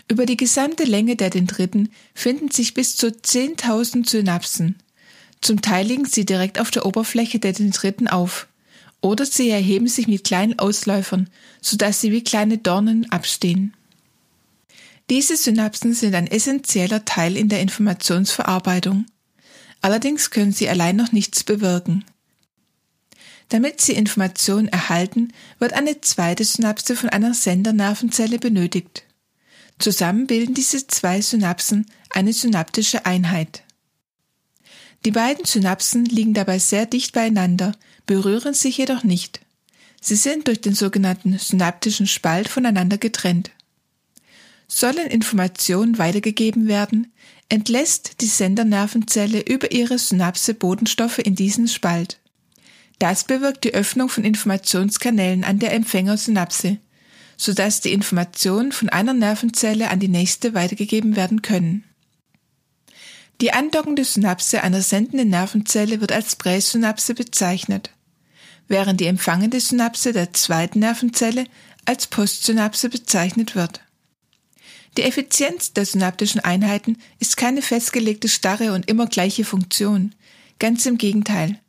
Über 0.10 0.26
die 0.26 0.38
gesamte 0.38 0.86
Länge 0.86 1.18
der 1.18 1.32
Dendriten 1.32 1.90
finden 2.14 2.50
sich 2.50 2.74
bis 2.74 2.96
zu 2.96 3.08
10.000 3.08 4.08
Synapsen. 4.08 4.78
Zum 5.42 5.62
Teil 5.62 5.86
liegen 5.86 6.06
sie 6.06 6.24
direkt 6.24 6.62
auf 6.62 6.72
der 6.72 6.86
Oberfläche 6.86 7.40
der 7.40 7.52
Dendriten 7.52 8.08
auf. 8.08 8.48
Oder 9.02 9.26
sie 9.26 9.50
erheben 9.50 9.90
sich 9.90 10.08
mit 10.08 10.24
kleinen 10.24 10.58
Ausläufern, 10.58 11.30
sodass 11.62 12.00
sie 12.00 12.14
wie 12.14 12.24
kleine 12.24 12.58
Dornen 12.58 13.12
abstehen. 13.12 13.74
Diese 15.10 15.36
Synapsen 15.36 15.94
sind 15.94 16.16
ein 16.16 16.28
essentieller 16.28 17.04
Teil 17.04 17.36
in 17.36 17.50
der 17.50 17.60
Informationsverarbeitung. 17.60 19.08
Allerdings 19.82 20.30
können 20.32 20.54
sie 20.54 20.70
allein 20.70 20.96
noch 20.96 21.12
nichts 21.12 21.44
bewirken. 21.44 22.06
Damit 23.50 23.80
sie 23.82 23.94
Informationen 23.94 24.68
erhalten, 24.68 25.32
wird 25.60 25.74
eine 25.74 26.02
zweite 26.02 26.44
Synapse 26.44 26.96
von 26.96 27.10
einer 27.10 27.34
Sendernervenzelle 27.34 28.40
benötigt. 28.40 29.04
Zusammen 29.78 30.26
bilden 30.26 30.54
diese 30.54 30.88
zwei 30.88 31.22
Synapsen 31.22 31.86
eine 32.10 32.34
synaptische 32.34 33.06
Einheit. 33.06 33.64
Die 35.06 35.12
beiden 35.12 35.46
Synapsen 35.46 36.06
liegen 36.06 36.34
dabei 36.34 36.58
sehr 36.58 36.88
dicht 36.88 37.14
beieinander, 37.14 37.74
berühren 38.06 38.56
sich 38.56 38.78
jedoch 38.78 39.04
nicht. 39.04 39.42
Sie 40.02 40.16
sind 40.16 40.48
durch 40.48 40.62
den 40.62 40.74
sogenannten 40.74 41.38
synaptischen 41.38 42.08
Spalt 42.08 42.48
voneinander 42.48 42.98
getrennt. 42.98 43.52
Sollen 44.68 45.08
Informationen 45.08 46.00
weitergegeben 46.00 46.68
werden, 46.68 47.14
entlässt 47.50 48.22
die 48.22 48.28
Sendernervenzelle 48.28 49.42
über 49.42 49.72
ihre 49.72 50.00
Synapse 50.00 50.56
Bodenstoffe 50.56 51.20
in 51.20 51.36
diesen 51.36 51.68
Spalt. 51.68 52.20
Das 53.00 53.26
bewirkt 53.26 53.64
die 53.64 53.74
Öffnung 53.74 54.10
von 54.10 54.24
Informationskanälen 54.24 55.44
an 55.44 55.60
der 55.60 55.74
Empfängersynapse, 55.74 56.78
sodass 57.38 57.82
die 57.82 57.92
Informationen 57.92 58.72
von 58.72 58.90
einer 58.90 59.14
Nervenzelle 59.14 59.90
an 59.90 60.00
die 60.00 60.08
nächste 60.08 60.54
weitergegeben 60.54 61.16
werden 61.16 61.42
können. 61.42 61.84
Die 63.42 63.52
andockende 63.52 64.06
Synapse 64.06 64.64
einer 64.64 64.82
sendenden 64.82 65.30
Nervenzelle 65.30 66.00
wird 66.00 66.14
als 66.14 66.38
Präsynapse 66.38 67.14
bezeichnet, 67.14 67.92
während 68.70 69.02
die 69.02 69.08
empfangende 69.08 69.60
Synapse 69.60 70.14
der 70.14 70.32
zweiten 70.32 70.80
Nervenzelle 70.80 71.46
als 71.84 72.08
Postsynapse 72.08 72.90
bezeichnet 72.90 73.56
wird. 73.56 73.82
Die 74.98 75.02
Effizienz 75.02 75.74
der 75.74 75.86
synaptischen 75.86 76.40
Einheiten 76.40 76.98
ist 77.20 77.36
keine 77.36 77.62
festgelegte 77.62 78.30
starre 78.30 78.72
und 78.72 78.90
immer 78.90 79.08
gleiche 79.08 79.44
Funktion. 79.44 80.16
Ganz 80.58 80.86
im 80.86 80.98
Gegenteil. 80.98 81.60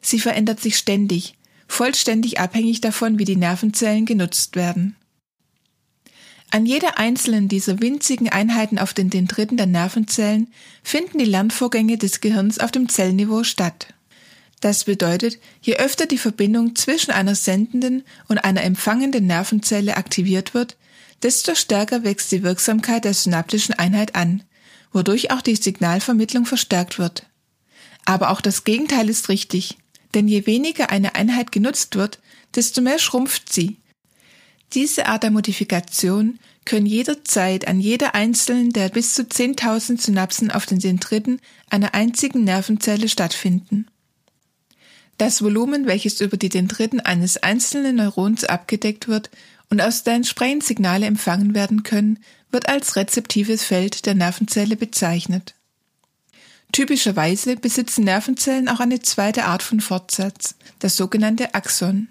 Sie 0.00 0.20
verändert 0.20 0.60
sich 0.60 0.76
ständig, 0.76 1.34
vollständig 1.68 2.40
abhängig 2.40 2.80
davon, 2.80 3.18
wie 3.18 3.24
die 3.24 3.36
Nervenzellen 3.36 4.06
genutzt 4.06 4.56
werden. 4.56 4.96
An 6.50 6.64
jeder 6.64 6.98
einzelnen 6.98 7.48
dieser 7.48 7.80
winzigen 7.80 8.28
Einheiten 8.28 8.78
auf 8.78 8.94
den 8.94 9.10
Dendriten 9.10 9.56
der 9.56 9.66
Nervenzellen 9.66 10.52
finden 10.82 11.18
die 11.18 11.24
Lernvorgänge 11.24 11.98
des 11.98 12.20
Gehirns 12.20 12.58
auf 12.58 12.70
dem 12.70 12.88
Zellniveau 12.88 13.42
statt. 13.42 13.88
Das 14.60 14.84
bedeutet, 14.84 15.38
je 15.60 15.76
öfter 15.76 16.06
die 16.06 16.18
Verbindung 16.18 16.74
zwischen 16.76 17.10
einer 17.10 17.34
sendenden 17.34 18.04
und 18.28 18.38
einer 18.38 18.62
empfangenden 18.62 19.26
Nervenzelle 19.26 19.96
aktiviert 19.96 20.54
wird, 20.54 20.76
desto 21.22 21.54
stärker 21.54 22.04
wächst 22.04 22.32
die 22.32 22.42
Wirksamkeit 22.42 23.04
der 23.04 23.14
synaptischen 23.14 23.74
Einheit 23.74 24.14
an, 24.14 24.42
wodurch 24.92 25.30
auch 25.30 25.42
die 25.42 25.56
Signalvermittlung 25.56 26.46
verstärkt 26.46 26.98
wird. 26.98 27.26
Aber 28.04 28.30
auch 28.30 28.40
das 28.40 28.64
Gegenteil 28.64 29.10
ist 29.10 29.28
richtig, 29.28 29.76
denn 30.16 30.28
je 30.28 30.46
weniger 30.46 30.88
eine 30.88 31.14
Einheit 31.14 31.52
genutzt 31.52 31.94
wird, 31.94 32.18
desto 32.54 32.80
mehr 32.80 32.98
schrumpft 32.98 33.52
sie. 33.52 33.76
Diese 34.72 35.06
Art 35.06 35.22
der 35.22 35.30
Modifikation 35.30 36.38
können 36.64 36.86
jederzeit 36.86 37.68
an 37.68 37.78
jeder 37.78 38.14
einzelnen 38.14 38.72
der 38.72 38.88
bis 38.88 39.14
zu 39.14 39.22
10.000 39.22 40.00
Synapsen 40.00 40.50
auf 40.50 40.64
den 40.64 40.78
Dendriten 40.78 41.38
einer 41.68 41.94
einzigen 41.94 42.44
Nervenzelle 42.44 43.10
stattfinden. 43.10 43.86
Das 45.18 45.42
Volumen, 45.42 45.86
welches 45.86 46.20
über 46.22 46.38
die 46.38 46.48
Dendriten 46.48 47.00
eines 47.00 47.36
einzelnen 47.36 47.96
Neurons 47.96 48.44
abgedeckt 48.44 49.08
wird, 49.08 49.30
und 49.68 49.80
aus 49.80 50.04
der 50.04 50.14
entsprechend 50.14 50.64
Signale 50.64 51.06
empfangen 51.06 51.54
werden 51.54 51.82
können, 51.82 52.20
wird 52.50 52.68
als 52.68 52.96
rezeptives 52.96 53.64
Feld 53.64 54.06
der 54.06 54.14
Nervenzelle 54.14 54.76
bezeichnet. 54.76 55.54
Typischerweise 56.76 57.56
besitzen 57.56 58.04
Nervenzellen 58.04 58.68
auch 58.68 58.80
eine 58.80 59.00
zweite 59.00 59.46
Art 59.46 59.62
von 59.62 59.80
Fortsatz, 59.80 60.56
das 60.78 60.94
sogenannte 60.94 61.54
Axon. 61.54 62.08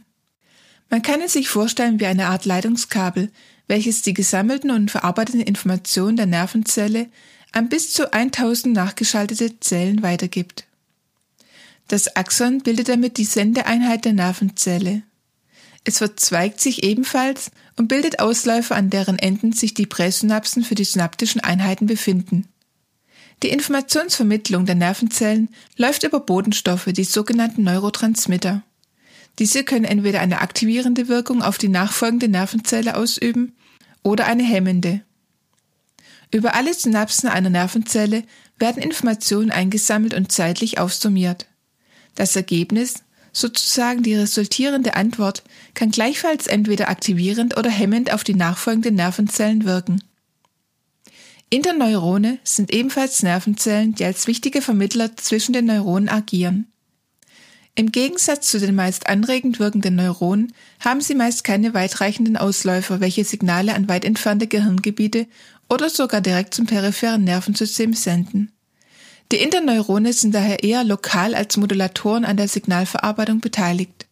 Man 0.90 1.04
kann 1.04 1.22
es 1.22 1.34
sich 1.34 1.50
vorstellen 1.50 2.00
wie 2.00 2.08
eine 2.08 2.30
Art 2.30 2.46
Leitungskabel, 2.46 3.32
welches 3.68 4.02
die 4.02 4.16
gesammelten 4.16 4.72
und 4.72 4.90
verarbeiteten 4.90 5.42
Informationen 5.42 6.18
der 6.18 6.26
Nervenzelle 6.26 7.10
an 7.52 7.70
bis 7.70 7.94
zu 7.94 8.12
1000 8.12 8.74
nachgeschaltete 8.74 9.60
Zellen 9.60 10.02
weitergibt. 10.02 10.66
Das 11.88 12.16
Axon 12.16 12.64
bildet 12.64 12.90
damit 12.90 13.18
die 13.18 13.26
Sendeeinheit 13.26 14.04
der 14.04 14.14
Nervenzelle. 14.14 15.04
Es 15.84 16.00
verzweigt 16.00 16.60
sich 16.60 16.82
ebenfalls 16.82 17.52
und 17.76 17.88
bildet 17.88 18.18
Ausläufer, 18.18 18.76
an 18.76 18.90
deren 18.90 19.20
Enden 19.20 19.54
sich 19.54 19.76
die 19.76 19.86
Präsynapsen 19.86 20.64
für 20.64 20.74
die 20.74 20.86
synaptischen 20.86 21.42
Einheiten 21.42 21.86
befinden. 21.86 22.48
Die 23.44 23.50
Informationsvermittlung 23.50 24.66
der 24.66 24.76
Nervenzellen 24.76 25.50
läuft 25.78 26.04
über 26.04 26.20
Bodenstoffe, 26.20 26.88
die 26.88 27.04
sogenannten 27.04 27.64
Neurotransmitter. 27.64 28.64
Diese 29.40 29.64
können 29.64 29.86
entweder 29.86 30.22
eine 30.22 30.42
aktivierende 30.42 31.08
Wirkung 31.10 31.42
auf 31.42 31.58
die 31.58 31.68
nachfolgende 31.68 32.30
Nervenzelle 32.30 32.96
ausüben 32.96 33.54
oder 34.04 34.26
eine 34.26 34.44
hemmende. 34.44 35.02
Über 36.32 36.56
alle 36.56 36.74
Synapsen 36.74 37.30
einer 37.30 37.50
Nervenzelle 37.50 38.24
werden 38.58 38.82
Informationen 38.82 39.52
eingesammelt 39.52 40.14
und 40.14 40.32
zeitlich 40.32 40.80
aufsummiert. 40.80 41.48
Das 42.16 42.36
Ergebnis, 42.36 43.04
sozusagen 43.34 44.04
die 44.04 44.16
resultierende 44.16 44.96
Antwort, 44.96 45.44
kann 45.74 45.92
gleichfalls 45.92 46.48
entweder 46.48 46.90
aktivierend 46.90 47.58
oder 47.58 47.70
hemmend 47.70 48.14
auf 48.14 48.24
die 48.24 48.36
nachfolgenden 48.36 48.96
Nervenzellen 48.96 49.66
wirken. 49.66 50.02
Interneurone 51.50 52.40
sind 52.44 52.74
ebenfalls 52.74 53.22
Nervenzellen, 53.24 53.94
die 53.94 54.06
als 54.06 54.28
wichtige 54.28 54.62
Vermittler 54.62 55.16
zwischen 55.16 55.54
den 55.54 55.66
Neuronen 55.66 56.10
agieren. 56.10 56.72
Im 57.76 57.92
Gegensatz 57.92 58.50
zu 58.50 58.60
den 58.60 58.74
meist 58.74 59.08
anregend 59.08 59.60
wirkenden 59.60 59.96
Neuronen 59.96 60.54
haben 60.80 61.02
sie 61.02 61.14
meist 61.14 61.44
keine 61.44 61.74
weitreichenden 61.74 62.38
Ausläufer, 62.38 63.02
welche 63.02 63.26
Signale 63.26 63.76
an 63.76 63.90
weit 63.90 64.06
entfernte 64.06 64.48
Gehirngebiete 64.48 65.28
oder 65.70 65.90
sogar 65.90 66.22
direkt 66.22 66.54
zum 66.54 66.66
peripheren 66.66 67.26
Nervensystem 67.26 67.94
senden. 67.94 68.52
Die 69.32 69.38
Interneurone 69.38 70.14
sind 70.14 70.34
daher 70.34 70.64
eher 70.64 70.84
lokal 70.84 71.36
als 71.36 71.58
Modulatoren 71.58 72.26
an 72.26 72.38
der 72.38 72.48
Signalverarbeitung 72.48 73.42
beteiligt. 73.42 74.06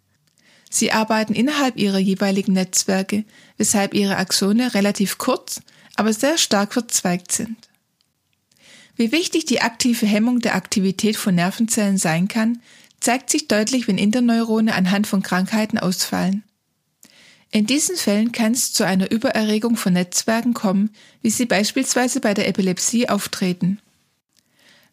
Sie 0.69 0.91
arbeiten 0.91 1.33
innerhalb 1.33 1.77
ihrer 1.77 1.99
jeweiligen 1.99 2.53
Netzwerke, 2.53 3.23
weshalb 3.57 3.93
ihre 3.93 4.17
Axone 4.17 4.73
relativ 4.73 5.19
kurz, 5.19 5.61
aber 5.95 6.13
sehr 6.13 6.37
stark 6.37 6.73
verzweigt 6.73 7.31
sind. 7.31 7.57
Wie 8.95 9.11
wichtig 9.11 9.45
die 9.45 9.61
aktive 9.61 10.05
Hemmung 10.05 10.39
der 10.39 10.55
Aktivität 10.55 11.17
von 11.17 11.35
Nervenzellen 11.35 11.97
sein 11.97 12.27
kann, 12.27 12.61
zeigt 12.99 13.29
sich 13.29 13.47
deutlich, 13.47 13.87
wenn 13.87 13.97
Interneurone 13.97 14.75
anhand 14.75 15.07
von 15.07 15.23
Krankheiten 15.23 15.77
ausfallen. 15.77 16.43
In 17.51 17.67
diesen 17.67 17.95
Fällen 17.95 18.31
kann 18.31 18.53
es 18.53 18.73
zu 18.73 18.83
einer 18.83 19.11
Übererregung 19.11 19.75
von 19.75 19.93
Netzwerken 19.93 20.53
kommen, 20.53 20.89
wie 21.21 21.29
sie 21.29 21.45
beispielsweise 21.45 22.19
bei 22.19 22.33
der 22.33 22.47
Epilepsie 22.47 23.09
auftreten. 23.09 23.79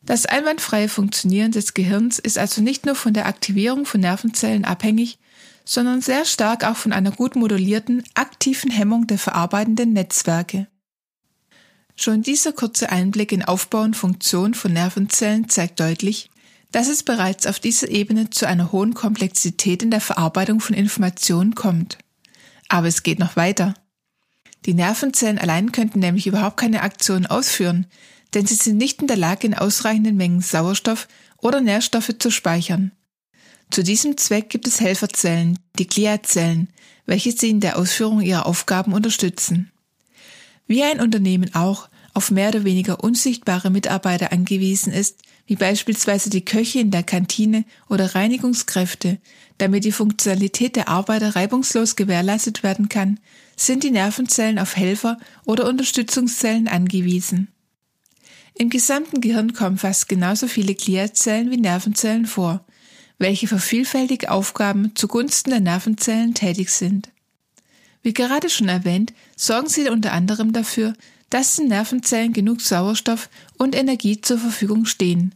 Das 0.02 0.26
einwandfreie 0.26 0.88
Funktionieren 0.88 1.52
des 1.52 1.74
Gehirns 1.74 2.18
ist 2.18 2.38
also 2.38 2.62
nicht 2.62 2.86
nur 2.86 2.94
von 2.94 3.12
der 3.12 3.26
Aktivierung 3.26 3.86
von 3.86 4.00
Nervenzellen 4.00 4.64
abhängig, 4.64 5.18
sondern 5.64 6.00
sehr 6.00 6.24
stark 6.24 6.64
auch 6.64 6.76
von 6.76 6.92
einer 6.92 7.12
gut 7.12 7.36
modulierten, 7.36 8.02
aktiven 8.14 8.70
Hemmung 8.70 9.06
der 9.06 9.18
verarbeitenden 9.18 9.92
Netzwerke. 9.92 10.66
Schon 12.02 12.22
dieser 12.22 12.54
kurze 12.54 12.88
Einblick 12.88 13.30
in 13.30 13.44
Aufbau 13.44 13.82
und 13.82 13.94
Funktion 13.94 14.54
von 14.54 14.72
Nervenzellen 14.72 15.50
zeigt 15.50 15.80
deutlich, 15.80 16.30
dass 16.72 16.88
es 16.88 17.02
bereits 17.02 17.46
auf 17.46 17.60
dieser 17.60 17.90
Ebene 17.90 18.30
zu 18.30 18.48
einer 18.48 18.72
hohen 18.72 18.94
Komplexität 18.94 19.82
in 19.82 19.90
der 19.90 20.00
Verarbeitung 20.00 20.60
von 20.60 20.74
Informationen 20.74 21.54
kommt. 21.54 21.98
Aber 22.70 22.86
es 22.86 23.02
geht 23.02 23.18
noch 23.18 23.36
weiter. 23.36 23.74
Die 24.64 24.72
Nervenzellen 24.72 25.38
allein 25.38 25.72
könnten 25.72 25.98
nämlich 25.98 26.26
überhaupt 26.26 26.56
keine 26.56 26.80
Aktion 26.80 27.26
ausführen, 27.26 27.86
denn 28.32 28.46
sie 28.46 28.54
sind 28.54 28.78
nicht 28.78 29.02
in 29.02 29.06
der 29.06 29.18
Lage, 29.18 29.46
in 29.46 29.52
ausreichenden 29.52 30.16
Mengen 30.16 30.40
Sauerstoff 30.40 31.06
oder 31.36 31.60
Nährstoffe 31.60 32.14
zu 32.18 32.30
speichern. 32.30 32.92
Zu 33.70 33.82
diesem 33.82 34.16
Zweck 34.16 34.48
gibt 34.48 34.66
es 34.66 34.80
Helferzellen, 34.80 35.58
die 35.78 35.86
Gliazellen, 35.86 36.70
welche 37.04 37.32
sie 37.32 37.50
in 37.50 37.60
der 37.60 37.76
Ausführung 37.76 38.22
ihrer 38.22 38.46
Aufgaben 38.46 38.94
unterstützen. 38.94 39.70
Wie 40.66 40.82
ein 40.82 41.00
Unternehmen 41.00 41.54
auch 41.54 41.89
auf 42.14 42.30
mehr 42.30 42.48
oder 42.48 42.64
weniger 42.64 43.02
unsichtbare 43.02 43.70
Mitarbeiter 43.70 44.32
angewiesen 44.32 44.92
ist, 44.92 45.18
wie 45.46 45.56
beispielsweise 45.56 46.30
die 46.30 46.44
Köche 46.44 46.80
in 46.80 46.90
der 46.90 47.02
Kantine 47.02 47.64
oder 47.88 48.14
Reinigungskräfte, 48.14 49.18
damit 49.58 49.84
die 49.84 49.92
Funktionalität 49.92 50.76
der 50.76 50.88
Arbeiter 50.88 51.34
reibungslos 51.34 51.96
gewährleistet 51.96 52.62
werden 52.62 52.88
kann, 52.88 53.18
sind 53.56 53.84
die 53.84 53.90
Nervenzellen 53.90 54.58
auf 54.58 54.76
Helfer 54.76 55.18
oder 55.44 55.68
Unterstützungszellen 55.68 56.68
angewiesen. 56.68 57.48
Im 58.54 58.70
gesamten 58.70 59.20
Gehirn 59.20 59.52
kommen 59.52 59.78
fast 59.78 60.08
genauso 60.08 60.46
viele 60.46 60.74
Gliazellen 60.74 61.50
wie 61.50 61.56
Nervenzellen 61.56 62.26
vor, 62.26 62.64
welche 63.18 63.48
für 63.48 63.58
vielfältige 63.58 64.30
Aufgaben 64.30 64.94
zugunsten 64.94 65.50
der 65.50 65.60
Nervenzellen 65.60 66.34
tätig 66.34 66.70
sind. 66.70 67.10
Wie 68.02 68.14
gerade 68.14 68.48
schon 68.48 68.68
erwähnt, 68.68 69.12
sorgen 69.36 69.68
sie 69.68 69.88
unter 69.88 70.12
anderem 70.12 70.52
dafür, 70.52 70.94
dass 71.30 71.56
den 71.56 71.68
Nervenzellen 71.68 72.32
genug 72.32 72.60
Sauerstoff 72.60 73.30
und 73.56 73.74
Energie 73.74 74.20
zur 74.20 74.38
Verfügung 74.38 74.84
stehen, 74.84 75.34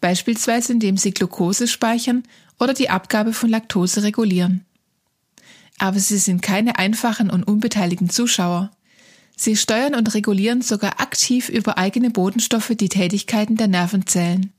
beispielsweise 0.00 0.72
indem 0.72 0.96
sie 0.96 1.10
Glucose 1.12 1.68
speichern 1.68 2.22
oder 2.58 2.74
die 2.74 2.90
Abgabe 2.90 3.32
von 3.32 3.50
Laktose 3.50 4.02
regulieren. 4.02 4.64
Aber 5.78 5.98
sie 5.98 6.18
sind 6.18 6.42
keine 6.42 6.78
einfachen 6.78 7.28
und 7.28 7.42
unbeteiligten 7.42 8.08
Zuschauer. 8.08 8.70
Sie 9.36 9.56
steuern 9.56 9.94
und 9.94 10.14
regulieren 10.14 10.62
sogar 10.62 11.00
aktiv 11.00 11.48
über 11.48 11.76
eigene 11.78 12.10
Bodenstoffe 12.10 12.72
die 12.76 12.88
Tätigkeiten 12.88 13.56
der 13.56 13.68
Nervenzellen. 13.68 14.52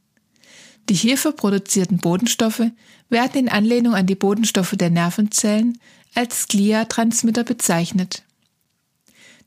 Die 0.90 0.96
hierfür 0.96 1.32
produzierten 1.32 2.00
Bodenstoffe 2.00 2.64
werden 3.10 3.40
in 3.40 3.50
Anlehnung 3.50 3.96
an 3.96 4.06
die 4.06 4.16
Bodenstoffe 4.16 4.76
der 4.76 4.90
Nervenzellen 4.90 5.78
als 6.14 6.48
Gliatransmitter 6.48 7.46
bezeichnet. 7.46 8.24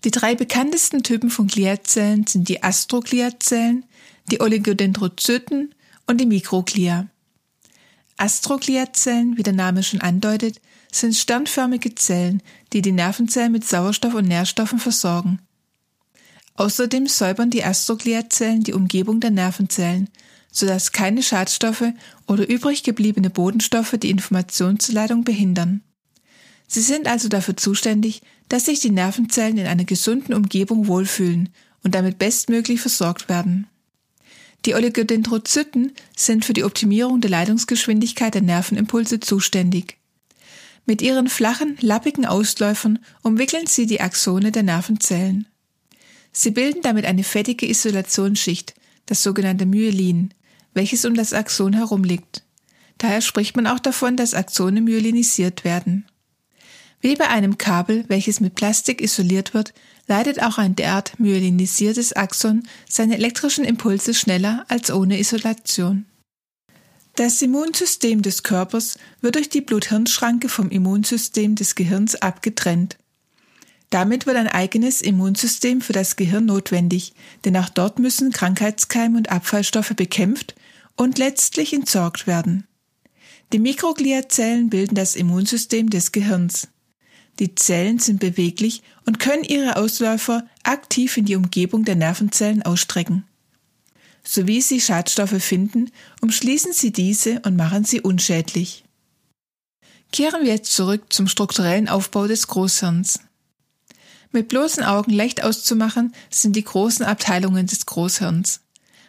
Die 0.07 0.13
drei 0.13 0.37
bekanntesten 0.37 1.03
Typen 1.03 1.31
von 1.31 1.49
Gliazellen 1.49 2.29
sind 2.29 2.49
die 2.49 2.63
Astrogliazellen, 2.63 3.85
die 4.31 4.41
Oligodendrozyten 4.41 5.75
und 6.07 6.21
die 6.21 6.27
Mikroglia. 6.27 7.09
Astrogliazellen, 8.17 9.37
wie 9.37 9.43
der 9.43 9.53
Name 9.53 9.83
schon 9.83 10.01
andeutet, 10.01 10.61
sind 10.93 11.17
sternförmige 11.17 11.97
Zellen, 11.97 12.41
die 12.73 12.83
die 12.83 12.93
Nervenzellen 12.93 13.51
mit 13.51 13.67
Sauerstoff 13.67 14.15
und 14.15 14.29
Nährstoffen 14.29 14.79
versorgen. 14.79 15.41
Außerdem 16.55 17.09
säubern 17.09 17.51
die 17.51 17.65
Astrogliazellen 17.65 18.63
die 18.63 18.75
Umgebung 18.75 19.19
der 19.19 19.33
Nervenzellen, 19.33 20.09
sodass 20.53 20.93
keine 20.93 21.25
Schadstoffe 21.25 21.93
oder 22.29 22.49
übrig 22.49 22.85
gebliebene 22.85 23.31
Bodenstoffe 23.31 23.97
die 24.01 24.11
Informationsleitung 24.11 25.25
behindern. 25.25 25.83
Sie 26.69 26.81
sind 26.81 27.09
also 27.09 27.29
dafür 27.29 27.57
zuständig, 27.57 28.23
dass 28.49 28.67
sich 28.67 28.81
die 28.81 28.91
Nervenzellen 28.91 29.59
in 29.59 29.67
einer 29.67 29.85
gesunden 29.85 30.35
Umgebung 30.35 30.87
wohlfühlen 30.87 31.49
und 31.83 31.95
damit 31.95 32.19
bestmöglich 32.19 32.81
versorgt 32.81 33.29
werden. 33.29 33.67
Die 34.65 34.75
Oligodendrozyten 34.75 35.93
sind 36.17 36.45
für 36.45 36.53
die 36.53 36.65
Optimierung 36.65 37.21
der 37.21 37.31
Leitungsgeschwindigkeit 37.31 38.35
der 38.35 38.43
Nervenimpulse 38.43 39.21
zuständig. 39.21 39.97
Mit 40.87 41.03
ihren 41.03 41.29
flachen, 41.29 41.77
lappigen 41.81 42.27
Ausläufern 42.27 42.99
umwickeln 43.23 43.67
sie 43.67 43.87
die 43.87 44.01
Axone 44.01 44.53
der 44.53 44.63
Nervenzellen. 44.63 45.47
Sie 46.33 46.51
bilden 46.51 46.83
damit 46.83 47.07
eine 47.07 47.25
fettige 47.25 47.67
Isolationsschicht, 47.69 48.75
das 49.07 49.23
sogenannte 49.23 49.67
Myelin, 49.67 50.35
welches 50.75 51.05
um 51.05 51.15
das 51.15 51.33
Axon 51.33 51.73
herum 51.73 52.05
liegt. 52.05 52.43
Daher 52.99 53.21
spricht 53.21 53.57
man 53.57 53.67
auch 53.67 53.81
davon, 53.81 54.17
dass 54.17 54.35
Axone 54.35 54.81
myelinisiert 54.81 55.65
werden. 55.65 56.07
Wie 57.07 57.15
bei 57.15 57.29
einem 57.29 57.57
Kabel, 57.57 58.05
welches 58.09 58.41
mit 58.41 58.57
Plastik 58.57 59.01
isoliert 59.01 59.55
wird, 59.55 59.73
leitet 60.09 60.43
auch 60.43 60.59
ein 60.59 60.75
derart 60.75 61.21
myelinisiertes 61.21 62.15
Axon 62.15 62.65
seine 62.89 63.15
elektrischen 63.15 63.65
Impulse 63.65 64.13
schneller 64.13 64.65
als 64.67 64.91
ohne 64.91 65.21
Isolation. 65.21 66.07
Das 67.15 67.41
Immunsystem 67.43 68.23
des 68.23 68.43
Körpers 68.43 68.99
wird 69.21 69.37
durch 69.37 69.49
die 69.49 69.61
Blut-Hirn-Schranke 69.61 70.49
vom 70.49 70.69
Immunsystem 70.71 71.55
des 71.55 71.77
Gehirns 71.77 72.17
abgetrennt. 72.17 72.99
Damit 73.91 74.27
wird 74.27 74.37
ein 74.37 74.49
eigenes 74.49 75.01
Immunsystem 75.01 75.83
für 75.83 75.93
das 75.93 76.17
Gehirn 76.17 76.47
notwendig, 76.47 77.13
denn 77.45 77.57
auch 77.57 77.69
dort 77.69 78.01
müssen 78.01 78.33
Krankheitskeime 78.33 79.17
und 79.17 79.31
Abfallstoffe 79.31 79.95
bekämpft 79.95 80.57
und 80.97 81.19
letztlich 81.19 81.73
entsorgt 81.73 82.27
werden. 82.27 82.67
Die 83.53 83.61
Mikrogliazellen 83.61 84.71
bilden 84.71 84.97
das 84.97 85.15
Immunsystem 85.15 85.89
des 85.89 86.11
Gehirns. 86.11 86.67
Die 87.39 87.55
Zellen 87.55 87.99
sind 87.99 88.21
beweglich 88.21 88.83
und 89.05 89.21
können 89.21 89.45
ihre 89.45 89.77
Ausläufer 89.77 90.47
aktiv 90.63 91.17
in 91.17 91.27
die 91.27 91.37
Umgebung 91.37 91.85
der 91.85 91.97
Nervenzellen 91.97 92.63
ausstrecken. 92.63 93.25
Sowie 94.25 94.61
sie 94.61 94.81
Schadstoffe 94.81 95.43
finden, 95.43 95.91
umschließen 96.21 96.73
sie 96.73 96.93
diese 96.93 97.41
und 97.41 97.57
machen 97.57 97.85
sie 97.85 98.01
unschädlich. 98.01 98.85
Kehren 100.13 100.45
wir 100.45 100.53
jetzt 100.53 100.73
zurück 100.73 101.13
zum 101.13 101.29
strukturellen 101.29 101.89
Aufbau 101.89 102.27
des 102.27 102.49
Großhirns. 102.49 103.21
Mit 104.33 104.49
bloßen 104.49 104.83
Augen 104.83 105.13
leicht 105.13 105.45
auszumachen 105.45 106.15
sind 106.31 106.57
die 106.57 106.65
großen 106.65 107.05
Abteilungen 107.05 107.67
des 107.67 107.87
Großhirns. 107.87 108.61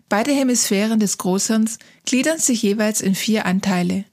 Beide 0.10 0.32
Hemisphären 0.32 1.00
des 1.00 1.18
Großhirns 1.18 1.80
gliedern 2.06 2.40
sich 2.40 2.62
jeweils 2.62 3.02
in 3.02 3.16
vier 3.16 3.46
Anteile. 3.46 4.06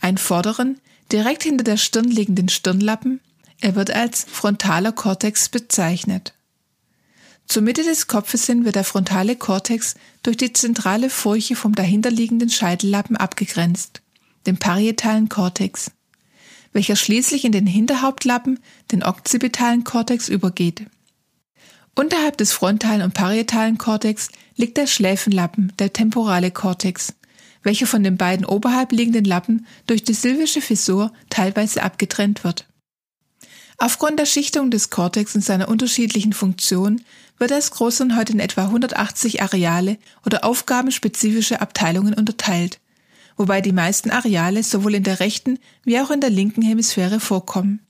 Ein 0.00 0.18
vorderen, 0.18 0.80
direkt 1.10 1.42
hinter 1.42 1.64
der 1.64 1.76
Stirn 1.76 2.08
liegenden 2.08 2.48
Stirnlappen, 2.48 3.20
er 3.62 3.76
wird 3.76 3.92
als 3.92 4.26
frontaler 4.28 4.92
Kortex 4.92 5.48
bezeichnet. 5.48 6.34
Zur 7.46 7.62
Mitte 7.62 7.84
des 7.84 8.08
Kopfes 8.08 8.44
hin 8.46 8.64
wird 8.64 8.74
der 8.74 8.84
frontale 8.84 9.36
Kortex 9.36 9.94
durch 10.22 10.36
die 10.36 10.52
zentrale 10.52 11.08
Furche 11.08 11.54
vom 11.54 11.74
dahinterliegenden 11.74 12.50
Scheitellappen 12.50 13.16
abgegrenzt, 13.16 14.02
dem 14.46 14.56
parietalen 14.56 15.28
Kortex, 15.28 15.92
welcher 16.72 16.96
schließlich 16.96 17.44
in 17.44 17.52
den 17.52 17.66
Hinterhauptlappen, 17.66 18.58
den 18.90 19.04
occipitalen 19.04 19.84
Kortex, 19.84 20.28
übergeht. 20.28 20.86
Unterhalb 21.94 22.38
des 22.38 22.52
frontalen 22.52 23.02
und 23.02 23.14
parietalen 23.14 23.78
Kortex 23.78 24.30
liegt 24.56 24.76
der 24.76 24.88
Schläfenlappen, 24.88 25.72
der 25.78 25.92
temporale 25.92 26.50
Kortex, 26.50 27.14
welcher 27.62 27.86
von 27.86 28.02
den 28.02 28.16
beiden 28.16 28.44
oberhalb 28.44 28.90
liegenden 28.90 29.24
Lappen 29.24 29.66
durch 29.86 30.02
die 30.02 30.14
sylvische 30.14 30.62
Fissur 30.62 31.12
teilweise 31.30 31.82
abgetrennt 31.82 32.42
wird. 32.42 32.66
Aufgrund 33.82 34.20
der 34.20 34.26
Schichtung 34.26 34.70
des 34.70 34.90
Kortex 34.90 35.34
und 35.34 35.40
seiner 35.40 35.66
unterschiedlichen 35.66 36.32
Funktion 36.32 37.02
wird 37.38 37.50
das 37.50 37.72
Großhirn 37.72 38.16
heute 38.16 38.32
in 38.32 38.38
etwa 38.38 38.66
180 38.66 39.42
Areale 39.42 39.98
oder 40.24 40.44
aufgabenspezifische 40.44 41.60
Abteilungen 41.60 42.14
unterteilt, 42.14 42.78
wobei 43.36 43.60
die 43.60 43.72
meisten 43.72 44.12
Areale 44.12 44.62
sowohl 44.62 44.94
in 44.94 45.02
der 45.02 45.18
rechten 45.18 45.58
wie 45.82 45.98
auch 45.98 46.12
in 46.12 46.20
der 46.20 46.30
linken 46.30 46.62
Hemisphäre 46.62 47.18
vorkommen. 47.18 47.80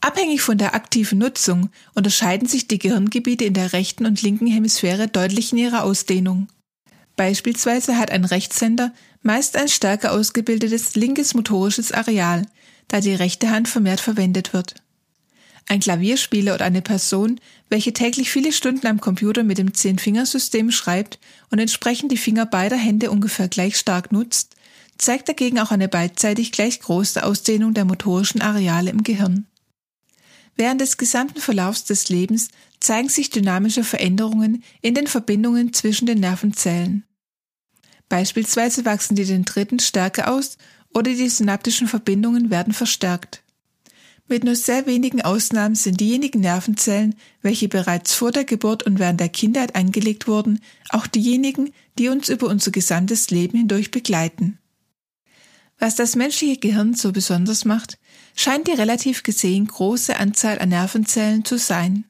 Abhängig 0.00 0.40
von 0.40 0.56
der 0.56 0.74
aktiven 0.74 1.18
Nutzung 1.18 1.68
unterscheiden 1.94 2.48
sich 2.48 2.66
die 2.66 2.78
Gehirngebiete 2.78 3.44
in 3.44 3.52
der 3.52 3.74
rechten 3.74 4.06
und 4.06 4.22
linken 4.22 4.46
Hemisphäre 4.46 5.06
deutlich 5.06 5.52
in 5.52 5.58
ihrer 5.58 5.84
Ausdehnung. 5.84 6.48
Beispielsweise 7.14 7.98
hat 7.98 8.10
ein 8.10 8.24
Rechtshänder 8.24 8.94
meist 9.20 9.54
ein 9.58 9.68
stärker 9.68 10.12
ausgebildetes 10.12 10.94
linkes 10.94 11.34
motorisches 11.34 11.92
Areal, 11.92 12.46
da 12.88 13.00
die 13.00 13.14
rechte 13.14 13.50
Hand 13.50 13.68
vermehrt 13.68 14.00
verwendet 14.00 14.52
wird. 14.52 14.74
Ein 15.66 15.80
Klavierspieler 15.80 16.54
oder 16.54 16.64
eine 16.64 16.80
Person, 16.80 17.40
welche 17.68 17.92
täglich 17.92 18.30
viele 18.30 18.52
Stunden 18.52 18.86
am 18.86 19.00
Computer 19.00 19.44
mit 19.44 19.58
dem 19.58 19.74
Zehn-Fingersystem 19.74 20.70
schreibt 20.70 21.18
und 21.50 21.58
entsprechend 21.58 22.10
die 22.10 22.16
Finger 22.16 22.46
beider 22.46 22.76
Hände 22.76 23.10
ungefähr 23.10 23.48
gleich 23.48 23.76
stark 23.76 24.10
nutzt, 24.10 24.56
zeigt 24.96 25.28
dagegen 25.28 25.58
auch 25.58 25.70
eine 25.70 25.88
beidseitig 25.88 26.52
gleich 26.52 26.80
große 26.80 27.22
Ausdehnung 27.22 27.74
der 27.74 27.84
motorischen 27.84 28.40
Areale 28.40 28.90
im 28.90 29.02
Gehirn. 29.02 29.46
Während 30.56 30.80
des 30.80 30.96
gesamten 30.96 31.40
Verlaufs 31.40 31.84
des 31.84 32.08
Lebens 32.08 32.48
zeigen 32.80 33.08
sich 33.08 33.30
dynamische 33.30 33.84
Veränderungen 33.84 34.64
in 34.80 34.94
den 34.94 35.06
Verbindungen 35.06 35.72
zwischen 35.72 36.06
den 36.06 36.20
Nervenzellen. 36.20 37.04
Beispielsweise 38.08 38.84
wachsen 38.84 39.14
die 39.14 39.26
Dendriten 39.26 39.78
stärker 39.78 40.32
aus 40.32 40.56
oder 40.98 41.12
die 41.12 41.28
synaptischen 41.28 41.86
Verbindungen 41.86 42.50
werden 42.50 42.72
verstärkt. 42.74 43.42
Mit 44.26 44.44
nur 44.44 44.56
sehr 44.56 44.84
wenigen 44.84 45.22
Ausnahmen 45.22 45.74
sind 45.74 46.00
diejenigen 46.00 46.40
Nervenzellen, 46.40 47.14
welche 47.40 47.68
bereits 47.68 48.12
vor 48.12 48.30
der 48.30 48.44
Geburt 48.44 48.82
und 48.82 48.98
während 48.98 49.20
der 49.20 49.30
Kindheit 49.30 49.74
angelegt 49.74 50.28
wurden, 50.28 50.60
auch 50.90 51.06
diejenigen, 51.06 51.72
die 51.98 52.08
uns 52.08 52.28
über 52.28 52.48
unser 52.48 52.70
gesamtes 52.70 53.30
Leben 53.30 53.56
hindurch 53.56 53.90
begleiten. 53.90 54.58
Was 55.78 55.94
das 55.94 56.16
menschliche 56.16 56.58
Gehirn 56.58 56.94
so 56.94 57.12
besonders 57.12 57.64
macht, 57.64 57.98
scheint 58.34 58.66
die 58.66 58.72
relativ 58.72 59.22
gesehen 59.22 59.66
große 59.66 60.16
Anzahl 60.16 60.58
an 60.58 60.70
Nervenzellen 60.70 61.44
zu 61.44 61.56
sein. 61.56 62.04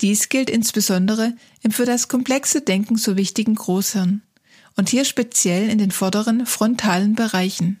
Dies 0.00 0.30
gilt 0.30 0.50
insbesondere 0.50 1.34
im 1.62 1.70
für 1.70 1.84
das 1.84 2.08
komplexe 2.08 2.62
Denken 2.62 2.96
so 2.96 3.16
wichtigen 3.16 3.54
Großhirn 3.54 4.22
und 4.76 4.88
hier 4.88 5.04
speziell 5.04 5.68
in 5.68 5.78
den 5.78 5.90
vorderen 5.90 6.46
frontalen 6.46 7.14
Bereichen. 7.14 7.78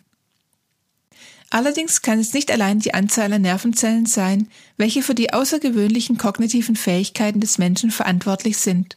Allerdings 1.50 2.00
kann 2.00 2.20
es 2.20 2.32
nicht 2.32 2.52
allein 2.52 2.78
die 2.78 2.94
Anzahl 2.94 3.32
an 3.32 3.42
Nervenzellen 3.42 4.06
sein, 4.06 4.48
welche 4.76 5.02
für 5.02 5.16
die 5.16 5.32
außergewöhnlichen 5.32 6.16
kognitiven 6.16 6.76
Fähigkeiten 6.76 7.40
des 7.40 7.58
Menschen 7.58 7.90
verantwortlich 7.90 8.56
sind. 8.56 8.96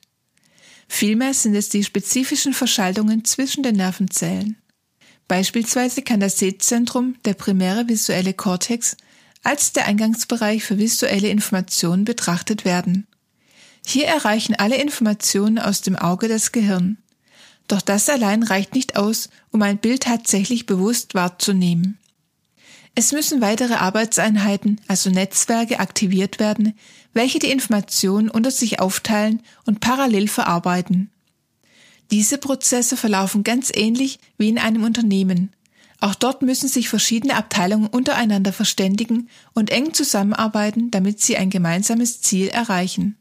Vielmehr 0.88 1.34
sind 1.34 1.56
es 1.56 1.70
die 1.70 1.84
spezifischen 1.84 2.54
Verschaltungen 2.54 3.26
zwischen 3.26 3.63
den 3.63 3.76
Nervenzellen. 3.76 4.58
Beispielsweise 5.28 6.04
kann 6.04 6.20
das 6.20 6.38
Sehzentrum, 6.38 7.16
der 7.26 7.34
primäre 7.34 7.88
visuelle 7.88 8.36
Kortex, 8.36 8.98
als 9.42 9.74
der 9.74 9.88
Eingangsbereich 9.88 10.63
für 10.63 10.78
visuelle 10.78 11.30
Informationen 11.30 12.06
betrachtet 12.06 12.66
werden. 12.66 13.08
Hier 13.86 14.06
erreichen 14.06 14.56
alle 14.56 14.76
Informationen 14.76 15.58
aus 15.58 15.82
dem 15.82 15.96
Auge 15.96 16.28
das 16.28 16.52
Gehirn. 16.52 16.98
Doch 17.68 17.82
das 17.82 18.10
allein 18.10 18.44
reicht 18.44 18.76
nicht 18.76 18.96
aus, 18.96 19.30
um 19.52 19.62
ein 19.63 19.80
Bild 19.80 20.04
tatsächlich 20.04 20.68
bewusst 20.68 21.16
wahrzunehmen. 21.16 21.98
Es 22.95 23.12
müssen 23.12 23.41
weitere 23.41 23.73
Arbeitseinheiten, 23.73 24.79
also 24.88 25.10
Netzwerke, 25.10 25.79
aktiviert 25.79 26.39
werden, 26.39 26.77
welche 27.13 27.39
die 27.39 27.49
Informationen 27.49 28.29
unter 28.29 28.51
sich 28.51 28.79
aufteilen 28.79 29.41
und 29.65 29.79
parallel 29.79 30.27
verarbeiten. 30.27 31.10
Diese 32.12 32.38
Prozesse 32.38 32.95
verlaufen 32.95 33.43
ganz 33.43 33.71
ähnlich 33.73 34.19
wie 34.38 34.49
in 34.49 34.60
einem 34.60 34.84
Unternehmen. 34.84 35.51
Auch 35.99 36.13
dort 36.13 36.43
müssen 36.43 36.67
sich 36.67 36.89
verschiedene 36.89 37.36
Abteilungen 37.36 37.88
untereinander 37.88 38.53
verständigen 38.53 39.29
und 39.53 39.71
eng 39.71 39.93
zusammenarbeiten, 39.93 40.91
damit 40.91 41.21
sie 41.21 41.38
ein 41.38 41.49
gemeinsames 41.49 42.21
Ziel 42.21 42.49
erreichen. 42.49 43.17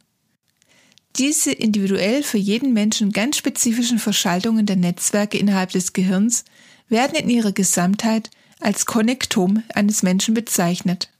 Diese 1.16 1.52
individuell 1.52 2.22
für 2.22 2.38
jeden 2.38 2.72
Menschen 2.72 3.12
ganz 3.12 3.37
spezifischen 3.37 3.98
Verschaltungen 3.98 4.66
der 4.66 4.76
Netzwerke 4.76 5.38
innerhalb 5.38 5.70
des 5.70 5.92
Gehirns 5.92 6.44
werden 6.88 7.16
in 7.16 7.30
ihrer 7.30 7.52
Gesamtheit 7.52 8.30
als 8.62 8.87
Konnektom 8.87 9.62
eines 9.75 10.03
Menschen 10.03 10.35
bezeichnet. 10.35 11.11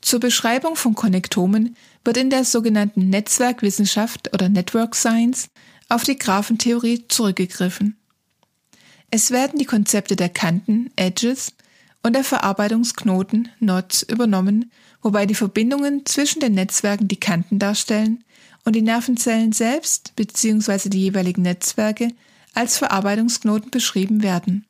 Zur 0.00 0.20
Beschreibung 0.20 0.76
von 0.76 0.94
Konnektomen 0.94 1.76
wird 2.04 2.16
in 2.16 2.30
der 2.30 2.44
sogenannten 2.44 3.08
Netzwerkwissenschaft 3.08 4.34
oder 4.34 4.48
Network 4.48 4.94
Science 4.94 5.48
auf 5.88 6.04
die 6.04 6.18
Graphentheorie 6.18 7.06
zurückgegriffen. 7.08 7.96
Es 9.10 9.30
werden 9.30 9.58
die 9.58 9.64
Konzepte 9.64 10.16
der 10.16 10.28
Kanten, 10.28 10.90
Edges, 10.96 11.52
und 12.02 12.14
der 12.14 12.24
Verarbeitungsknoten, 12.24 13.48
Nodes, 13.60 14.02
übernommen, 14.02 14.70
wobei 15.00 15.24
die 15.24 15.34
Verbindungen 15.34 16.04
zwischen 16.04 16.40
den 16.40 16.52
Netzwerken 16.52 17.08
die 17.08 17.18
Kanten 17.20 17.58
darstellen 17.58 18.24
und 18.64 18.76
die 18.76 18.82
Nervenzellen 18.82 19.52
selbst 19.52 20.14
bzw. 20.16 20.90
die 20.90 21.00
jeweiligen 21.00 21.42
Netzwerke 21.42 22.10
als 22.52 22.76
Verarbeitungsknoten 22.76 23.70
beschrieben 23.70 24.22
werden. 24.22 24.66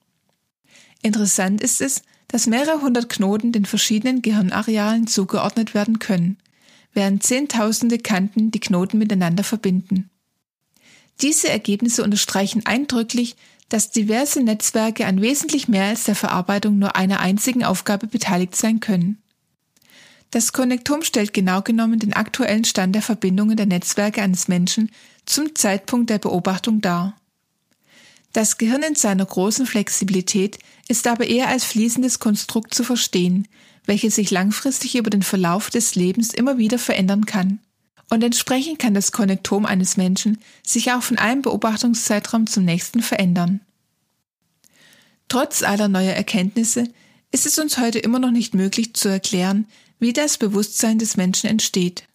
Interessant 1.04 1.60
ist 1.60 1.82
es, 1.82 2.00
dass 2.28 2.46
mehrere 2.46 2.80
hundert 2.80 3.10
Knoten 3.10 3.52
den 3.52 3.66
verschiedenen 3.66 4.22
Gehirnarealen 4.22 5.06
zugeordnet 5.06 5.74
werden 5.74 5.98
können, 5.98 6.38
während 6.94 7.22
Zehntausende 7.22 7.98
Kanten 7.98 8.50
die 8.50 8.58
Knoten 8.58 8.96
miteinander 8.96 9.44
verbinden. 9.44 10.08
Diese 11.20 11.50
Ergebnisse 11.50 12.02
unterstreichen 12.02 12.64
eindrücklich, 12.64 13.36
dass 13.68 13.90
diverse 13.90 14.42
Netzwerke 14.42 15.04
an 15.04 15.20
wesentlich 15.20 15.68
mehr 15.68 15.84
als 15.84 16.04
der 16.04 16.14
Verarbeitung 16.14 16.78
nur 16.78 16.96
einer 16.96 17.20
einzigen 17.20 17.64
Aufgabe 17.64 18.06
beteiligt 18.06 18.56
sein 18.56 18.80
können. 18.80 19.22
Das 20.30 20.54
Konnektom 20.54 21.02
stellt 21.02 21.34
genau 21.34 21.60
genommen 21.60 21.98
den 21.98 22.14
aktuellen 22.14 22.64
Stand 22.64 22.94
der 22.94 23.02
Verbindungen 23.02 23.58
der 23.58 23.66
Netzwerke 23.66 24.22
eines 24.22 24.48
Menschen 24.48 24.90
zum 25.26 25.54
Zeitpunkt 25.54 26.08
der 26.08 26.18
Beobachtung 26.18 26.80
dar. 26.80 27.14
Das 28.34 28.58
Gehirn 28.58 28.82
in 28.82 28.96
seiner 28.96 29.24
großen 29.24 29.64
Flexibilität 29.64 30.58
ist 30.88 31.06
aber 31.06 31.24
eher 31.24 31.46
als 31.46 31.62
fließendes 31.62 32.18
Konstrukt 32.18 32.74
zu 32.74 32.82
verstehen, 32.82 33.46
welches 33.86 34.16
sich 34.16 34.32
langfristig 34.32 34.96
über 34.96 35.08
den 35.08 35.22
Verlauf 35.22 35.70
des 35.70 35.94
Lebens 35.94 36.34
immer 36.34 36.58
wieder 36.58 36.80
verändern 36.80 37.26
kann. 37.26 37.60
Und 38.10 38.24
entsprechend 38.24 38.80
kann 38.80 38.92
das 38.92 39.12
Konnektom 39.12 39.64
eines 39.64 39.96
Menschen 39.96 40.38
sich 40.66 40.90
auch 40.90 41.02
von 41.04 41.16
einem 41.16 41.42
Beobachtungszeitraum 41.42 42.48
zum 42.48 42.64
nächsten 42.64 43.02
verändern. 43.02 43.60
Trotz 45.28 45.62
aller 45.62 45.86
neuer 45.86 46.14
Erkenntnisse 46.14 46.88
ist 47.30 47.46
es 47.46 47.56
uns 47.60 47.78
heute 47.78 48.00
immer 48.00 48.18
noch 48.18 48.32
nicht 48.32 48.52
möglich 48.52 48.94
zu 48.94 49.08
erklären, 49.08 49.68
wie 50.00 50.12
das 50.12 50.38
Bewusstsein 50.38 50.98
des 50.98 51.16
Menschen 51.16 51.48
entsteht. 51.48 52.08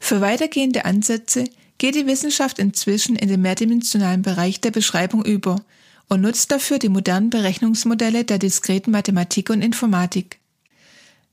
Für 0.00 0.20
weitergehende 0.20 0.84
Ansätze 0.84 1.44
geht 1.78 1.94
die 1.94 2.06
Wissenschaft 2.06 2.58
inzwischen 2.58 3.16
in 3.16 3.28
den 3.28 3.40
mehrdimensionalen 3.40 4.22
Bereich 4.22 4.60
der 4.60 4.72
Beschreibung 4.72 5.24
über 5.24 5.56
und 6.08 6.20
nutzt 6.20 6.50
dafür 6.50 6.78
die 6.78 6.88
modernen 6.88 7.30
Berechnungsmodelle 7.30 8.24
der 8.24 8.38
diskreten 8.38 8.90
Mathematik 8.90 9.50
und 9.50 9.62
Informatik. 9.62 10.40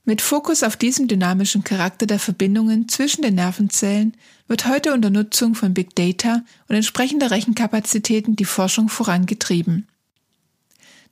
Mit 0.04 0.22
Fokus 0.22 0.62
auf 0.62 0.76
diesen 0.76 1.08
dynamischen 1.08 1.64
Charakter 1.64 2.06
der 2.06 2.20
Verbindungen 2.20 2.88
zwischen 2.88 3.22
den 3.22 3.34
Nervenzellen 3.34 4.16
wird 4.46 4.68
heute 4.68 4.94
unter 4.94 5.10
Nutzung 5.10 5.56
von 5.56 5.74
Big 5.74 5.96
Data 5.96 6.44
und 6.68 6.76
entsprechender 6.76 7.32
Rechenkapazitäten 7.32 8.36
die 8.36 8.44
Forschung 8.44 8.88
vorangetrieben. 8.88 9.88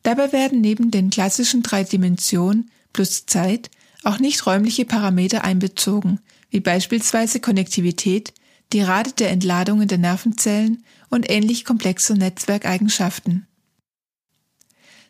Dabei 0.04 0.32
werden 0.32 0.60
neben 0.60 0.92
den 0.92 1.10
klassischen 1.10 1.64
drei 1.64 1.82
Dimensionen 1.82 2.70
plus 2.92 3.26
Zeit 3.26 3.68
auch 4.04 4.20
nicht 4.20 4.46
räumliche 4.46 4.84
Parameter 4.84 5.42
einbezogen, 5.42 6.20
wie 6.50 6.60
beispielsweise 6.60 7.40
Konnektivität, 7.40 8.32
die 8.74 8.82
Rate 8.82 9.12
der 9.12 9.30
Entladungen 9.30 9.88
der 9.88 9.98
Nervenzellen 9.98 10.84
und 11.08 11.30
ähnlich 11.30 11.64
komplexe 11.64 12.14
Netzwerkeigenschaften. 12.14 13.46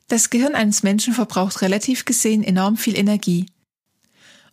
Das 0.07 0.29
Gehirn 0.29 0.55
eines 0.55 0.83
Menschen 0.83 1.15
verbraucht 1.15 1.63
relativ 1.63 2.05
gesehen 2.05 2.45
enorm 2.45 2.77
viel 2.77 2.97
Energie. 2.97 3.47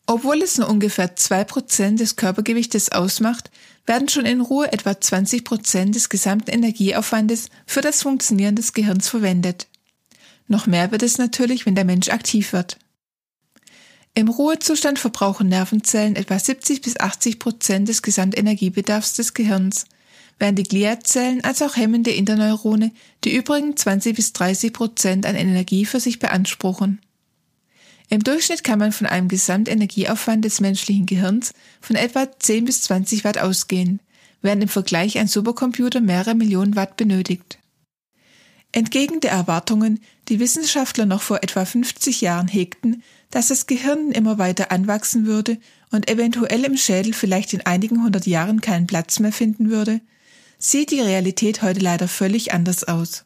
Obwohl 0.08 0.41
es 0.41 0.58
nur 0.58 0.69
ungefähr 0.69 1.15
zwei 1.17 1.43
Prozent 1.43 2.00
des 2.00 2.15
Körpergewichtes 2.15 2.91
ausmacht, 2.91 3.52
werden 3.86 4.08
schon 4.08 4.26
in 4.26 4.41
Ruhe 4.41 4.71
etwa 4.71 5.00
20 5.00 5.43
Prozent 5.43 5.95
des 5.95 6.10
gesamten 6.10 6.50
Energieaufwandes 6.50 7.50
für 7.67 7.82
das 7.82 8.02
Funktionieren 8.02 8.56
des 8.56 8.74
Gehirns 8.74 9.10
verwendet. 9.10 9.67
Noch 10.47 10.67
mehr 10.67 10.91
wird 10.91 11.04
es 11.04 11.17
natürlich, 11.17 11.65
wenn 11.65 11.76
der 11.76 11.86
Mensch 11.86 12.10
aktiv 12.10 12.54
wird. 12.54 12.78
Im 14.13 14.28
Ruhezustand 14.28 15.00
verbrauchen 15.00 15.47
Nervenzellen 15.47 16.15
etwa 16.17 16.38
70 16.38 16.82
bis 16.82 17.00
80 17.00 17.39
Prozent 17.39 17.88
des 17.88 18.02
Gesamtenergiebedarfs 18.02 19.13
des 19.13 19.34
Gehirns, 19.34 19.86
während 20.38 20.60
die 20.60 20.63
Gliazellen 20.63 21.43
als 21.43 21.62
auch 21.62 21.78
hemmende 21.78 22.12
Interneurone 22.12 22.91
die 23.24 23.36
übrigen 23.36 23.78
20 23.78 24.15
bis 24.15 24.34
30 24.34 24.74
Prozent 24.74 25.26
an 25.26 25.36
Energie 25.36 25.86
für 25.86 26.02
sich 26.02 26.19
beanspruchen. 26.19 27.00
Im 28.10 28.21
Durchschnitt 28.21 28.65
kann 28.65 28.80
man 28.80 28.91
von 28.91 29.08
einem 29.08 29.30
Gesamtenergieaufwand 29.30 30.43
des 30.43 30.60
menschlichen 30.60 31.06
Gehirns 31.06 31.54
von 31.80 31.95
etwa 31.95 32.28
10 32.38 32.65
bis 32.65 32.82
20 32.82 33.24
Watt 33.24 33.38
ausgehen, 33.38 34.02
während 34.41 34.63
im 34.63 34.67
Vergleich 34.67 35.17
ein 35.19 35.28
Supercomputer 35.28 36.02
mehrere 36.02 36.36
Millionen 36.36 36.76
Watt 36.76 36.97
benötigt. 36.97 37.60
Entgegen 38.74 39.21
der 39.21 39.32
Erwartungen, 39.32 40.02
die 40.28 40.39
Wissenschaftler 40.39 41.06
noch 41.06 41.21
vor 41.21 41.43
etwa 41.43 41.63
50 41.63 42.19
Jahren 42.19 42.50
hegten, 42.50 43.04
dass 43.32 43.48
das 43.48 43.65
Gehirn 43.65 44.12
immer 44.12 44.38
weiter 44.38 44.72
anwachsen 44.72 45.26
würde 45.26 45.58
und 45.89 46.10
eventuell 46.10 46.63
im 46.65 46.78
Schädel 46.78 47.13
vielleicht 47.13 47.54
in 47.54 47.65
einigen 47.65 48.04
hundert 48.04 48.28
Jahren 48.28 48.62
keinen 48.62 48.88
Platz 48.88 49.20
mehr 49.20 49.32
finden 49.32 49.70
würde, 49.70 50.02
sieht 50.60 50.91
die 50.91 51.02
Realität 51.02 51.62
heute 51.62 51.80
leider 51.80 52.08
völlig 52.08 52.54
anders 52.54 52.84
aus. 52.84 53.26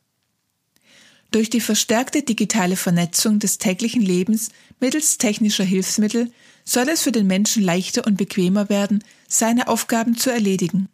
Durch 1.32 1.50
die 1.50 1.60
verstärkte 1.60 2.22
digitale 2.22 2.78
Vernetzung 2.78 3.40
des 3.40 3.58
täglichen 3.58 4.02
Lebens 4.02 4.52
mittels 4.80 5.18
technischer 5.18 5.66
Hilfsmittel 5.66 6.32
soll 6.64 6.88
es 6.88 7.02
für 7.02 7.12
den 7.12 7.28
Menschen 7.28 7.64
leichter 7.64 8.06
und 8.08 8.16
bequemer 8.16 8.70
werden, 8.70 9.04
seine 9.28 9.68
Aufgaben 9.68 10.16
zu 10.16 10.30
erledigen. 10.30 10.88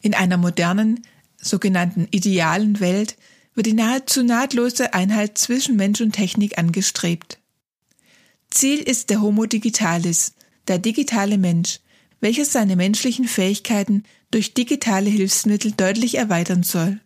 In 0.00 0.14
einer 0.14 0.38
modernen, 0.38 1.04
sogenannten 1.36 2.08
idealen 2.10 2.80
Welt 2.80 3.16
wird 3.54 3.66
die 3.66 3.74
nahezu 3.74 4.22
nahtlose 4.22 4.94
Einheit 4.94 5.36
zwischen 5.36 5.76
Mensch 5.76 6.00
und 6.00 6.12
Technik 6.12 6.56
angestrebt. 6.56 7.39
Ziel 8.50 8.80
ist 8.80 9.10
der 9.10 9.20
Homo 9.20 9.46
digitalis, 9.46 10.34
der 10.68 10.78
digitale 10.78 11.38
Mensch, 11.38 11.80
welcher 12.20 12.44
seine 12.44 12.76
menschlichen 12.76 13.26
Fähigkeiten 13.26 14.04
durch 14.30 14.54
digitale 14.54 15.08
Hilfsmittel 15.08 15.72
deutlich 15.72 16.16
erweitern 16.16 16.62
soll. 16.62 17.00